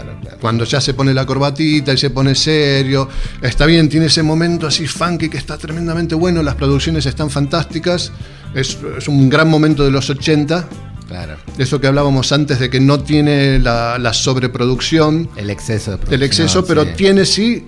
[0.03, 0.36] claro, claro.
[0.40, 3.09] Cuando ya se pone la corbatita y se pone serio,
[3.42, 8.12] está bien, tiene ese momento así funky que está tremendamente bueno, las producciones están fantásticas,
[8.55, 10.68] es, es un gran momento de los 80,
[11.09, 11.34] Claro.
[11.59, 16.22] eso que hablábamos antes de que no tiene la, la sobreproducción, El exceso de el
[16.22, 16.90] exceso, pero sí.
[16.96, 17.66] tiene sí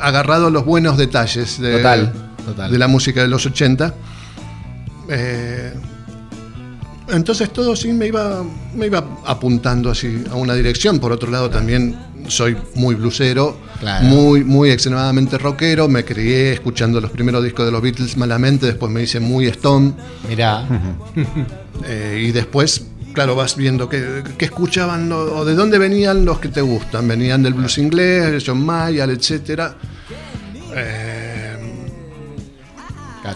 [0.00, 2.12] agarrado los buenos detalles de, Total,
[2.44, 2.70] total.
[2.70, 3.92] de la música de los 80.
[5.08, 5.72] Eh,
[7.08, 8.42] entonces todo sí me iba,
[8.74, 10.98] me iba apuntando así a una dirección.
[10.98, 11.96] Por otro lado, también
[12.28, 14.04] soy muy blusero, Claro.
[14.06, 15.86] muy, muy extremadamente rockero.
[15.88, 19.92] Me crié escuchando los primeros discos de los Beatles malamente, después me hice muy Stone.
[20.28, 20.66] Mirá.
[21.84, 26.62] Eh, y después, claro, vas viendo qué, escuchaban o de dónde venían los que te
[26.62, 27.06] gustan.
[27.06, 29.76] Venían del blues inglés, John Mayer, etcétera.
[30.74, 31.56] Eh,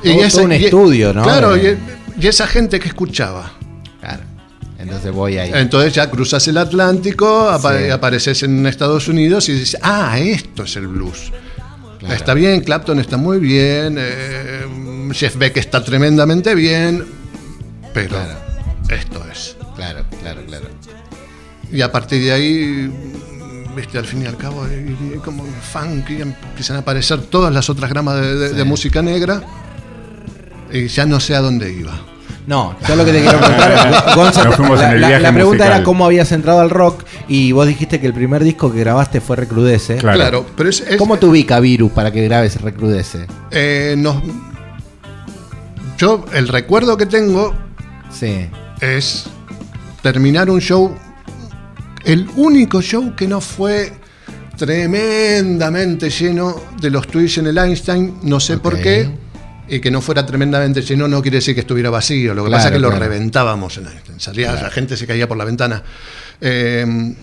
[0.02, 1.22] Todo, todo un y- estudio, ¿no?
[1.22, 1.76] Claro, y
[2.26, 3.52] esa gente que escuchaba.
[4.80, 5.50] Entonces voy ahí.
[5.54, 7.90] Entonces ya cruzas el Atlántico, apa- Sí.
[7.90, 11.32] apareces en Estados Unidos y dices, ah, esto es el blues.
[11.98, 12.14] Claro.
[12.14, 14.64] Está bien, Clapton está muy bien, eh,
[15.12, 17.04] Jeff Beck está tremendamente bien,
[17.92, 18.38] pero Claro.
[18.88, 19.56] esto es.
[19.76, 20.66] Claro, claro, claro.
[21.70, 22.90] Y a partir de ahí,
[23.76, 27.52] viste, al fin y al cabo, y- y como funk, y empiezan a aparecer todas
[27.52, 28.68] las otras gramas de, de- de Sí.
[28.68, 29.42] música negra,
[30.72, 32.00] y ya no sé a dónde iba.
[32.50, 35.22] No, yo lo que te quiero preguntar, Gonza, Nos fuimos la, en el la- viaje
[35.22, 35.76] la pregunta musical.
[35.76, 39.20] era cómo habías entrado al rock y vos dijiste que el primer disco que grabaste
[39.20, 39.98] fue Recrudece.
[39.98, 40.18] Claro.
[40.18, 43.26] Claro, pero es, es- ¿Cómo te ubica Virus para que grabes Recrudece?
[43.52, 44.16] eh, nos-
[45.96, 47.54] yo el recuerdo que tengo
[48.10, 48.48] Sí.
[48.80, 49.26] es
[50.02, 50.92] terminar un show,
[52.04, 53.92] el único show que no fue
[54.56, 59.08] tremendamente lleno de los Twitch en el Einstein, no sé por qué,
[59.70, 62.58] y que no fuera tremendamente lleno no quiere decir que estuviera vacío, lo que Claro,
[62.58, 65.82] pasa es que lo reventábamos en Einstein, salía, la gente se caía por la ventana.
[66.40, 67.14] Eh,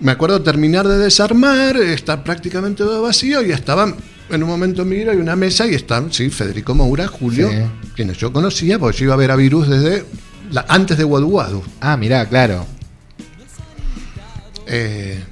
[0.00, 3.94] me acuerdo terminar de desarmar, estar prácticamente todo vacío y estaban,
[4.30, 7.56] en un momento miro, hay una mesa y están, sí, Federico Moura, Julio, Sí.
[7.96, 10.04] quienes yo conocía, porque yo iba a ver a Virus desde
[10.52, 11.62] la- antes de Wadu.
[11.80, 12.66] Ah, mirá, claro.
[14.66, 15.22] Eh,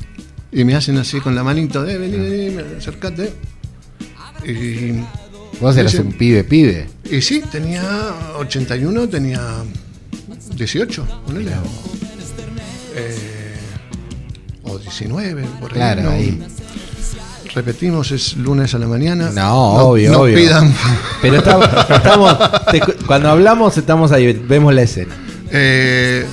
[0.52, 3.32] y me hacen así con la manito, de vení, vení, acércate.
[4.44, 4.92] Y,
[5.60, 6.86] Vos eras un pibe, pibe.
[7.10, 7.82] y sí, tenía
[8.38, 9.40] 81, tenía
[10.56, 11.52] 18, ponele.
[12.96, 13.56] Eh,
[14.64, 15.76] o 19, por ahí.
[15.76, 16.10] Claro, no.
[16.10, 16.42] ahí.
[17.54, 19.30] repetimos, es lunes a la mañana.
[19.30, 20.34] No, obvio, no obvio.
[20.36, 20.74] pidan.
[21.20, 22.36] Pero estamos,
[22.70, 25.14] te- cuando hablamos estamos ahí, vemos la escena.
[25.50, 26.26] Eh,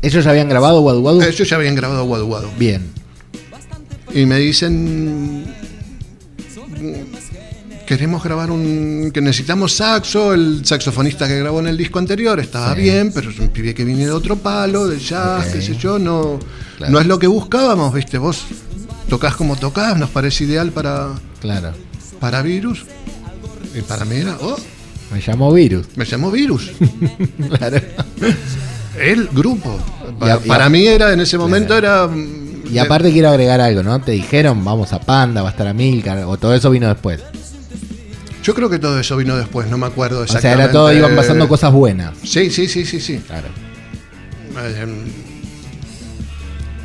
[0.00, 1.22] ¿Ellos ya habían grabado Wadu Wadu?
[1.22, 2.48] ellos ya habían grabado Guadu Guadu.
[2.58, 2.82] Bien.
[4.12, 5.54] Y me dicen.
[7.86, 9.10] Queremos grabar un.
[9.12, 10.32] que necesitamos saxo.
[10.32, 12.80] El saxofonista que grabó en el disco anterior estaba Sí.
[12.82, 15.52] bien, pero es un pibe que viene de otro palo, del jazz, Ok.
[15.54, 15.98] qué sé yo.
[15.98, 16.38] No,
[16.78, 16.92] Claro.
[16.92, 18.18] no es lo que buscábamos, ¿viste?
[18.18, 18.44] Vos
[19.08, 21.08] tocás como tocás, nos parece ideal para,
[21.40, 21.72] Claro.
[22.20, 22.84] para Virus.
[23.76, 24.36] Y para mí era.
[24.40, 24.56] Oh,
[25.12, 25.86] Me llamó Virus.
[25.96, 26.70] me llamó Virus.
[27.58, 27.78] Claro.
[28.98, 29.78] El grupo.
[30.18, 32.08] Para, a- a- mí era, en ese momento era.
[32.70, 34.00] Y aparte quiero agregar algo, ¿no?
[34.00, 37.20] Te dijeron, vamos a Panda, va a estar a Milcar, o todo eso vino después.
[38.42, 40.56] Yo creo que todo eso vino después, no me acuerdo O exactamente.
[40.56, 42.14] sea, era todo, iban pasando cosas buenas.
[42.24, 43.18] Sí, sí, sí, sí, sí.
[43.26, 43.48] Claro.
[44.58, 44.86] Eh,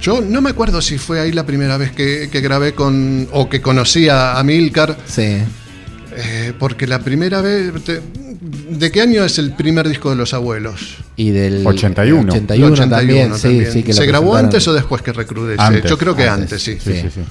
[0.02, 3.28] Yo no me acuerdo si fue ahí la primera vez que, que grabé con.
[3.32, 5.38] o que conocí a, a Milcar, Sí.
[6.16, 7.74] eh, porque la primera vez.
[7.84, 8.02] te-
[8.70, 10.98] ¿De qué año es el primer disco de los abuelos?
[11.16, 12.32] Y del 81.
[12.32, 13.72] 81, 81 también, sí, también.
[13.72, 13.82] sí.
[13.84, 15.62] Que lo ¿Se grabó antes o después que recrudece?
[15.62, 15.90] Antes.
[15.90, 16.78] Yo creo que Antes, antes, sí.
[16.80, 17.02] Sí, Sí.
[17.02, 17.22] sí, sí.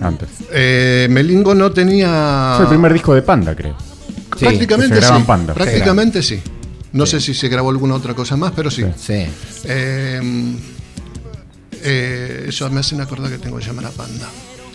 [0.00, 0.28] Antes.
[0.52, 2.54] Eh, Melingo no tenía.
[2.56, 3.76] Fue el primer disco de Panda, creo.
[4.36, 5.08] Sí, prácticamente sí.
[5.26, 5.54] Panda.
[5.54, 6.40] Prácticamente sí.
[6.92, 8.84] No sé si se grabó alguna otra cosa más, pero sí.
[8.96, 9.26] Sí.
[9.64, 10.54] Eh,
[11.82, 14.28] eh, eso me hacen acordar que tengo que llamar a Panda.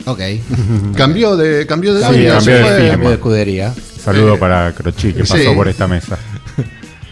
[0.05, 0.19] Ok.
[0.97, 3.74] Cambió de, cambió de Sí, cambió de fue, de escudería.
[4.03, 5.45] Saludo Eh, para Crochi, que pasó sí.
[5.55, 6.17] por esta mesa.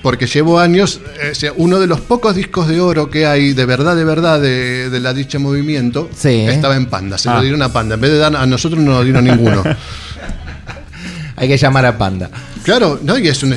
[0.02, 3.54] Porque llevo años, eh, o sea, uno de los pocos discos de oro que hay,
[3.54, 6.46] de verdad, de verdad, de, de la dicha movimiento, Sí.
[6.48, 7.36] estaba en Panda, se Ah.
[7.36, 9.64] lo dieron a Panda, en vez de dar a nosotros no nos dieron ninguno.
[11.36, 12.30] Hay que llamar a Panda.
[12.64, 13.56] claro, no, y es un...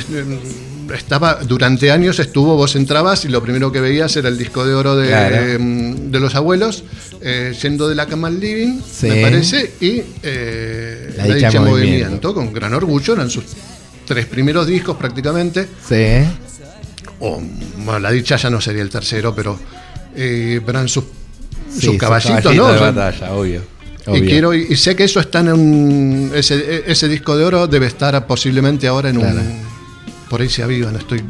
[0.94, 4.74] Estaba, durante años estuvo, vos entrabas y lo primero que veías era el disco de
[4.74, 5.36] oro de, Claro.
[5.58, 6.84] mm, de los abuelos,
[7.22, 9.06] eh, yendo de la cama al living, Sí.
[9.08, 12.34] me parece, y eh, La dicha movimiento.
[12.34, 13.44] con gran orgullo, eran sus
[14.06, 16.24] tres primeros discos prácticamente, Sí.
[17.20, 17.40] o
[17.78, 19.58] bueno, la dicha ya no sería el tercero, pero
[20.16, 22.72] eh, eran sus, Sí, sus su caballitos, caballito ¿no?
[22.72, 23.62] de batalla, obvio.
[24.14, 27.86] y quiero y, sé que eso está en un ese, ese disco de oro debe
[27.86, 29.40] estar posiblemente ahora en Claro.
[29.40, 29.62] un
[30.28, 31.22] por ahí se avivan, estoy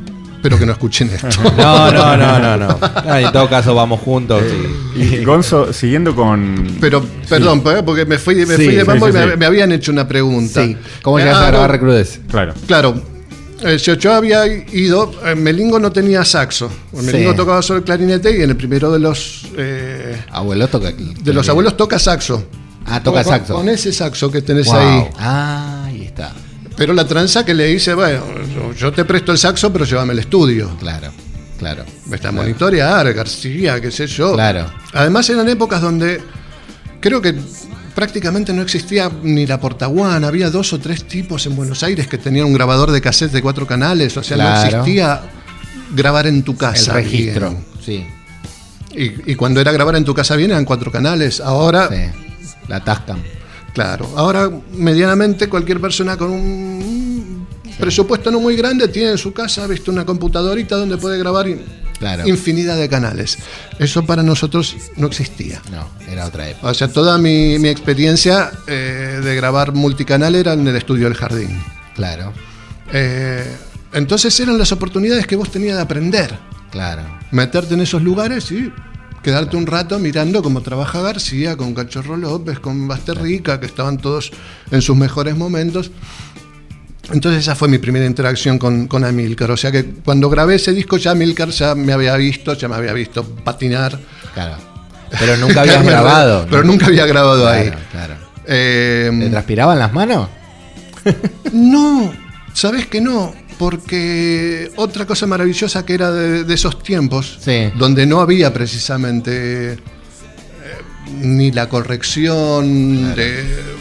[0.44, 1.28] espero que no escuchen esto.
[1.56, 2.78] No, no, no, no, no.
[3.06, 4.42] No, En todo caso vamos juntos.
[4.96, 6.76] y- Y Gonzo, siguiendo con.
[6.80, 9.36] Pero perdón, eh, porque me fui, me Sí, fui de mambo sí, y me, sí.
[9.38, 10.62] me habían hecho una pregunta.
[10.64, 10.76] Sí.
[11.02, 12.20] ¿Cómo Eh, llegas ah, a grabar no, Recrudece?
[12.30, 12.52] Claro.
[12.66, 13.02] Claro.
[13.62, 16.70] eh, yo, yo había ido, eh, Melingo no tenía saxo.
[16.92, 17.36] Melingo Sí.
[17.36, 20.92] tocaba solo el clarinete y en el primero de los eh, Abuelo toca.
[20.92, 22.44] de los abuelos toca saxo.
[22.86, 23.54] Ah, toca Con- saxo.
[23.54, 24.76] Con ese saxo que tenés Wow.
[24.76, 25.08] ahí.
[25.18, 26.32] Ah, ahí está.
[26.76, 28.22] Pero la tranza que le dice, bueno,
[28.76, 30.76] yo- te presto el saxo, pero llévame al estudio.
[30.80, 31.12] Claro,
[31.58, 31.84] claro.
[32.04, 32.36] Está a Claro.
[32.36, 34.32] monitorear, García, qué sé yo.
[34.34, 34.66] Claro.
[34.92, 36.20] Además eran épocas donde
[37.00, 37.34] creo que
[37.94, 42.18] prácticamente no existía ni la portaguana, había dos o tres tipos en Buenos Aires que
[42.18, 45.20] tenían un grabador de cassette de cuatro canales, o sea, no existía
[45.94, 46.92] grabar en tu El casa.
[46.94, 47.50] registro.
[47.50, 47.64] bien.
[47.84, 48.06] Sí,
[48.96, 51.40] Y, y cuando era grabar en tu casa bien eran cuatro canales.
[51.40, 52.50] Ahora, sí.
[52.68, 53.18] La Tascam.
[53.74, 57.46] Claro, ahora medianamente cualquier persona con un
[57.78, 61.46] presupuesto no muy grande tiene en su casa, visto una computadorita donde puede grabar
[61.98, 62.26] Claro.
[62.26, 63.38] infinidad de canales.
[63.78, 65.62] Eso para nosotros no existía.
[65.70, 66.68] No, era otra época.
[66.68, 71.14] O sea, toda mi, mi experiencia eh, de grabar multicanal era en el estudio del
[71.14, 71.50] jardín.
[71.94, 72.32] Claro,
[72.92, 73.44] Eh,
[73.92, 76.36] entonces eran las oportunidades que vos tenías de aprender.
[76.70, 77.02] claro.
[77.30, 78.72] Meterte en esos lugares y
[79.24, 84.30] quedarte un rato mirando cómo trabaja García, con Cachorro López, con Basterrica, que estaban todos
[84.70, 85.90] en sus mejores momentos.
[87.12, 89.50] Entonces esa fue mi primera interacción con, con Amilcar.
[89.50, 92.76] O sea que cuando grabé ese disco ya Amilcar ya me había visto, ya me
[92.76, 93.98] había visto patinar.
[94.32, 94.56] Claro.
[95.18, 96.46] Pero nunca habías Caerme grabado.
[96.48, 97.72] Pero nunca había grabado ahí.
[97.90, 98.14] Claro.
[98.46, 100.28] Eh, ¿Te transpiraban las manos?
[101.52, 102.12] No,
[102.52, 107.70] sabes que no, porque otra cosa maravillosa que era de, de esos tiempos, Sí.
[107.76, 109.78] donde no había precisamente eh,
[111.20, 113.74] ni la corrección, de-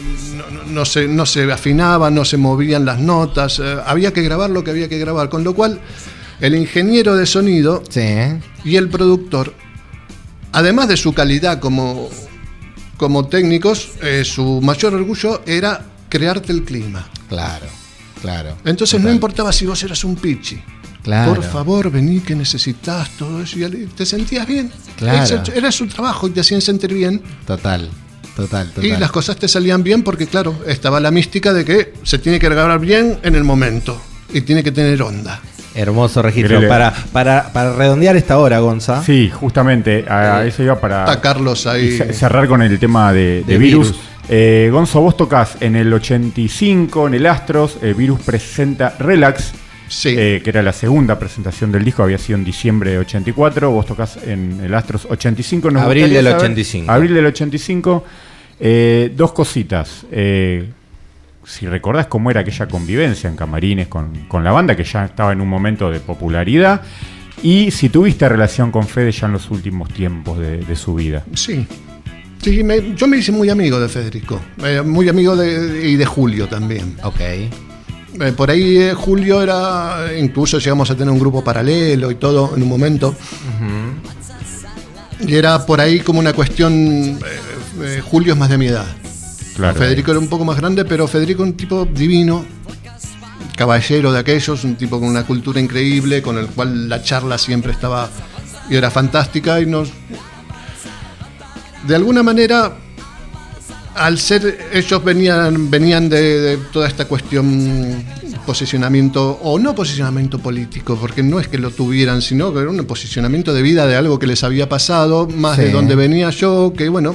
[0.70, 4.64] no, se, no se afinaban, no se movían las notas, eh, había que grabar lo
[4.64, 5.80] que había que grabar, con lo cual
[6.40, 8.00] el ingeniero de sonido Sí,
[8.64, 9.54] y el productor,
[10.52, 12.08] además de su calidad como,
[12.96, 17.08] como técnicos, eh, su mayor orgullo era crearte el clima.
[17.28, 17.66] Claro,
[18.24, 18.56] claro.
[18.64, 20.60] Entonces no importaba si vos eras un pichi.
[21.02, 21.34] Claro.
[21.34, 23.58] Por favor, vení que necesitas todo eso.
[23.58, 24.72] Y te sentías bien.
[24.96, 25.42] Claro.
[25.54, 27.20] Era su trabajo y te hacían sentir bien.
[27.46, 27.90] Total,
[28.34, 28.84] total, total.
[28.86, 32.38] Y las cosas te salían bien porque, claro, estaba la mística de que se tiene
[32.38, 34.00] que grabar bien en el momento.
[34.32, 35.40] Y tiene que tener onda.
[35.74, 36.66] Hermoso registro.
[36.68, 39.02] Para, para, para redondear esta hora, Gonza.
[39.04, 41.98] Sí, justamente, a eso iba para Está Carlos ahí.
[41.98, 43.88] ce- cerrar con el tema de, de De virus.
[43.88, 44.02] virus.
[44.28, 49.52] Eh, Gonzo, vos tocas en el 85 en el Astros, eh, Virus presenta Relax,
[49.88, 50.14] Sí.
[50.16, 53.84] eh, que era la segunda presentación del disco, había sido en diciembre de 84, vos
[53.84, 55.70] tocas en el Astros 85.
[55.70, 56.90] nos Abril del saber- 85.
[56.90, 58.04] Abril del 85.
[58.60, 60.06] Eh, dos cositas.
[60.10, 60.70] Eh,
[61.44, 65.32] si recordás cómo era aquella convivencia en camarines con, con la banda, que ya estaba
[65.32, 66.80] en un momento de popularidad,
[67.42, 71.24] y si tuviste relación con Fede ya en los últimos tiempos de, de su vida.
[71.34, 71.66] Sí.
[72.44, 74.38] Sí, me- yo me hice muy amigo de Federico.
[74.62, 76.96] eh, muy amigo de, y de Julio también.
[77.02, 77.20] Ok.
[77.20, 77.50] Eh,
[78.36, 80.08] por ahí eh, Julio era.
[80.18, 83.14] Incluso llegamos a tener un grupo paralelo y todo en un momento.
[85.26, 87.18] Y era por ahí como una cuestión.
[88.04, 88.86] Julio es más de mi edad.
[89.56, 89.78] Claro.
[89.78, 92.44] Federico era un poco más grande, pero Federico un tipo divino,
[93.56, 97.72] caballero de aquellos, un tipo con una cultura increíble, con el cual la charla siempre
[97.72, 98.10] estaba
[98.68, 99.90] y era fantástica y nos
[101.86, 102.76] de alguna manera
[103.94, 108.04] al ser ellos venían venían de, de toda esta cuestión
[108.44, 112.84] posicionamiento o no posicionamiento político porque no es que lo tuvieran sino que era un
[112.84, 116.88] posicionamiento de vida de algo que les había pasado más de donde venía yo que
[116.88, 117.14] bueno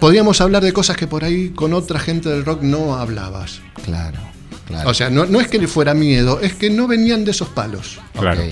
[0.00, 4.18] podíamos hablar de cosas que por ahí con otra gente del rock no hablabas Claro.
[4.66, 4.88] claro.
[4.90, 7.48] o sea no, no es que le fuera miedo es que no venían de esos
[7.48, 8.42] palos Claro.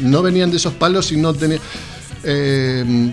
[0.00, 1.60] No venían de esos palos y no tenían.
[2.22, 3.12] eh,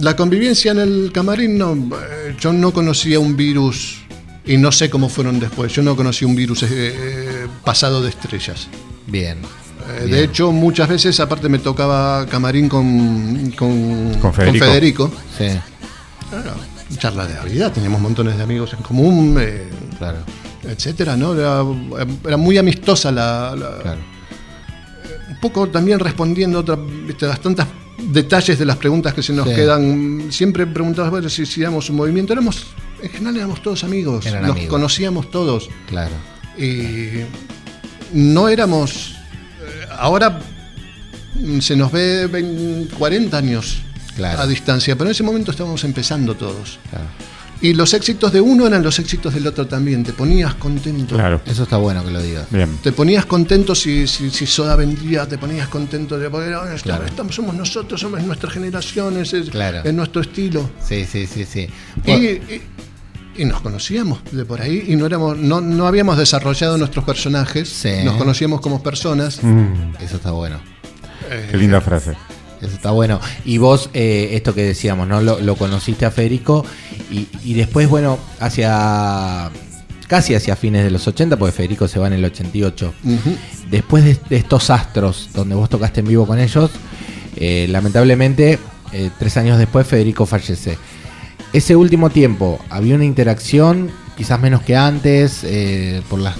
[0.00, 3.98] la convivencia en el camarín, no, eh, yo no conocía un virus
[4.44, 5.72] y no sé cómo fueron después.
[5.72, 8.68] Yo no conocí un virus eh, eh, pasado de estrellas.
[9.06, 9.38] Bien.
[9.38, 10.10] Eh, Bien.
[10.10, 14.64] de hecho, muchas veces, aparte, me tocaba camarín con, con, Con Federico.
[14.64, 15.12] Federico.
[15.36, 16.54] Sí, Era
[16.98, 19.68] charla de vida, teníamos montones de amigos en común, eh,
[19.98, 20.18] claro.
[20.64, 21.34] etcétera, ¿no?
[21.34, 21.62] Era,
[22.24, 24.00] era muy amistosa la, la- claro.
[25.28, 26.76] un poco también respondiendo a otra,
[27.06, 27.66] viste, a tantos
[27.98, 29.54] detalles de las preguntas que se nos Sí.
[29.54, 30.26] quedan.
[30.30, 32.32] Siempre preguntabas, bueno, si hacíamos un movimiento.
[32.32, 32.66] Éramos,
[33.02, 34.70] en general éramos todos amigos, Eran nos amigos.
[34.70, 35.68] conocíamos todos.
[35.86, 36.14] Claro.
[36.56, 37.24] Y
[38.12, 39.14] no éramos.
[39.60, 40.40] eh, Ahora
[41.60, 43.80] se nos ve 20, 40 años
[44.16, 44.40] Claro.
[44.42, 46.78] a distancia, pero en ese momento estábamos empezando todos.
[46.90, 47.06] claro.
[47.60, 50.04] Y los éxitos de uno eran los éxitos del otro también.
[50.04, 51.16] Te ponías contento.
[51.16, 51.40] Claro.
[51.44, 52.46] Eso está bueno que lo digas.
[52.50, 52.78] Bien.
[52.84, 56.82] Te ponías contento si, si, si Soda vendía, te ponías contento de porque "Ah, está-
[56.90, 57.06] Claro.
[57.06, 59.80] estamos, somos nosotros, somos nuestra generación, es, es- Claro.
[59.82, 60.70] es nuestro estilo.
[60.80, 61.66] Sí, sí, sí, sí.
[62.06, 62.62] Y, y-
[63.38, 67.68] y nos conocíamos de por ahí y no éramos, no, no habíamos desarrollado nuestros personajes,
[67.68, 67.90] Sí.
[68.04, 69.42] nos conocíamos como personas.
[69.42, 70.60] Mm, Eso está bueno.
[71.28, 72.14] Eh, qué linda frase.
[72.60, 73.20] Eso está bueno.
[73.44, 75.20] Y vos, eh, esto que decíamos, ¿no?
[75.20, 76.64] Lo, lo conociste a Federico
[77.10, 79.50] y, y después, bueno, hacia.
[80.08, 82.94] casi hacia fines de los 80, porque Federico se va en el 88.
[83.04, 83.36] ujú.
[83.70, 86.70] Después de, de estos astros, donde vos tocaste en vivo con ellos,
[87.36, 88.58] eh, lamentablemente,
[88.92, 90.78] eh, tres años después, Federico fallece.
[91.52, 95.46] Ese último tiempo, ¿había una interacción, quizás menos que antes,
[96.10, 96.36] por las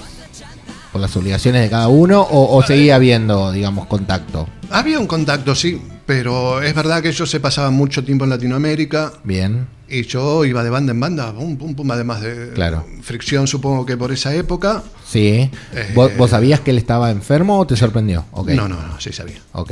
[0.91, 4.47] por las obligaciones de cada uno, o, o seguía habiendo, digamos, contacto?
[4.69, 9.13] Había un contacto, sí, pero es verdad que ellos se pasaban mucho tiempo en Latinoamérica
[9.23, 9.67] Bien.
[9.87, 12.85] y yo iba de banda en banda, pum, pum, pum, además de Claro.
[13.03, 14.83] fricción, supongo que por esa época.
[15.07, 15.49] Sí.
[15.73, 18.25] Eh, ¿Vos, vos sabías que él estaba enfermo o te sorprendió?
[18.35, 19.39] No, no, no, sí sabía.
[19.53, 19.71] Ok,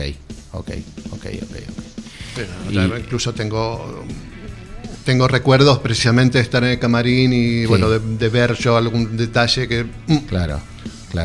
[0.53, 0.69] ok,
[1.11, 1.25] ok, ok.
[1.41, 1.55] ok.
[2.35, 4.03] Pero, Y- incluso tengo
[5.05, 9.15] tengo recuerdos precisamente de estar en el camarín y bueno de, de ver yo algún
[9.15, 10.59] detalle que mm, Claro,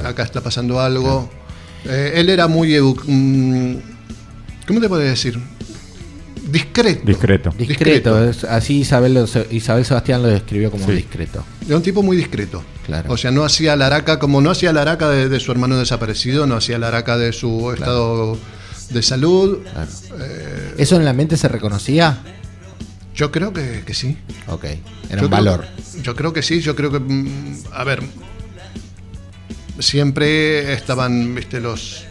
[0.01, 0.09] claro.
[0.09, 1.31] acá está pasando algo.
[1.85, 3.77] Eh, él era muy mm,
[4.67, 5.39] ¿cómo te puedo decir?
[6.51, 7.03] Discreto.
[7.07, 7.51] Discreto.
[7.57, 10.93] Discreto, así Isabel, lo- Isabel Sebastián lo describió como Sí.
[10.93, 11.45] discreto.
[11.67, 12.63] Era un tipo muy discreto.
[12.85, 13.13] Claro.
[13.13, 15.79] O sea, no hacía la araca como no hacía la araca de, de su hermano
[15.79, 18.37] desaparecido, no hacía la araca de su estado
[18.91, 19.59] de salud.
[19.63, 19.91] Claro.
[20.21, 22.19] Eh, ¿Eso en la mente se reconocía?
[23.15, 24.17] yo creo que, que sí.
[24.49, 24.79] Ok, era
[25.11, 25.65] Yo un creo- valor.
[26.03, 28.03] yo creo que sí, yo creo que, mm, a ver,
[29.79, 32.05] siempre estaban, viste, los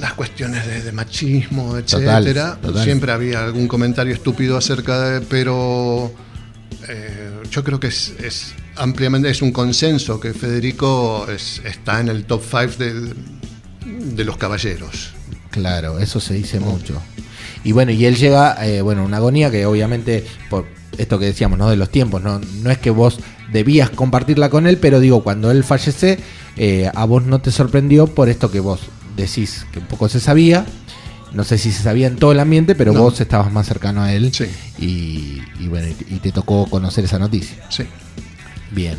[0.00, 2.58] las cuestiones de, de machismo, Total, etcétera.
[2.62, 2.84] total.
[2.84, 6.12] Siempre había algún comentario estúpido acerca de, pero
[6.88, 12.08] eh, yo creo que es, es ampliamente es un consenso que Federico es- está en
[12.10, 13.12] el top 5 de,
[14.14, 15.14] de los caballeros.
[15.50, 17.02] Claro, eso se dice mucho.
[17.64, 20.64] Y bueno, y él llega, eh, bueno, una agonía que obviamente, por
[20.96, 21.68] esto que decíamos, ¿no?
[21.68, 22.40] De los tiempos, ¿no?
[22.62, 23.18] No es que vos
[23.52, 26.18] debías compartirla con él, pero digo, cuando él fallece,
[26.56, 28.80] eh, a vos no te sorprendió por esto que vos
[29.16, 30.64] decís, que un poco se sabía.
[31.32, 34.12] No sé si se sabía en todo el ambiente, pero vos estabas más cercano a
[34.12, 34.32] él.
[34.32, 34.46] Sí.
[34.78, 37.58] Y, bueno, y, te tocó conocer esa noticia.
[37.68, 37.84] Sí.
[38.70, 38.96] Bien.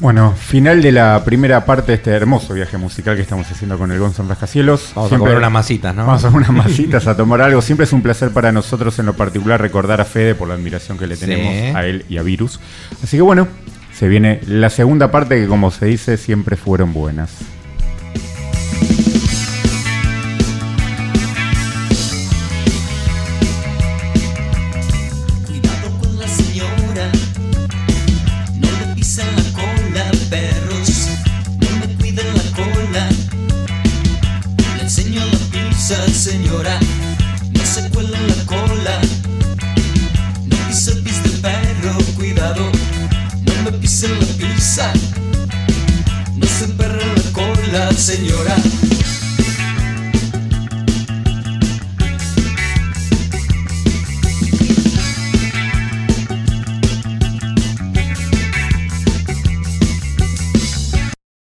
[0.00, 3.92] Bueno, final de la primera parte de este hermoso viaje musical que estamos haciendo con
[3.92, 4.92] el Gonzalo Rascacielos.
[4.94, 6.06] Vamos Siempre, a comer unas masitas, ¿no?
[6.06, 7.62] Vamos a unas masitas, a tomar algo.
[7.62, 10.98] Siempre es un placer para nosotros, en lo particular, recordar a Fede por la admiración
[10.98, 12.58] que le tenemos a él y a Virus.
[13.02, 13.46] Así que bueno,
[13.98, 17.57] se viene la segunda parte que como se dice siempre fueron buenas.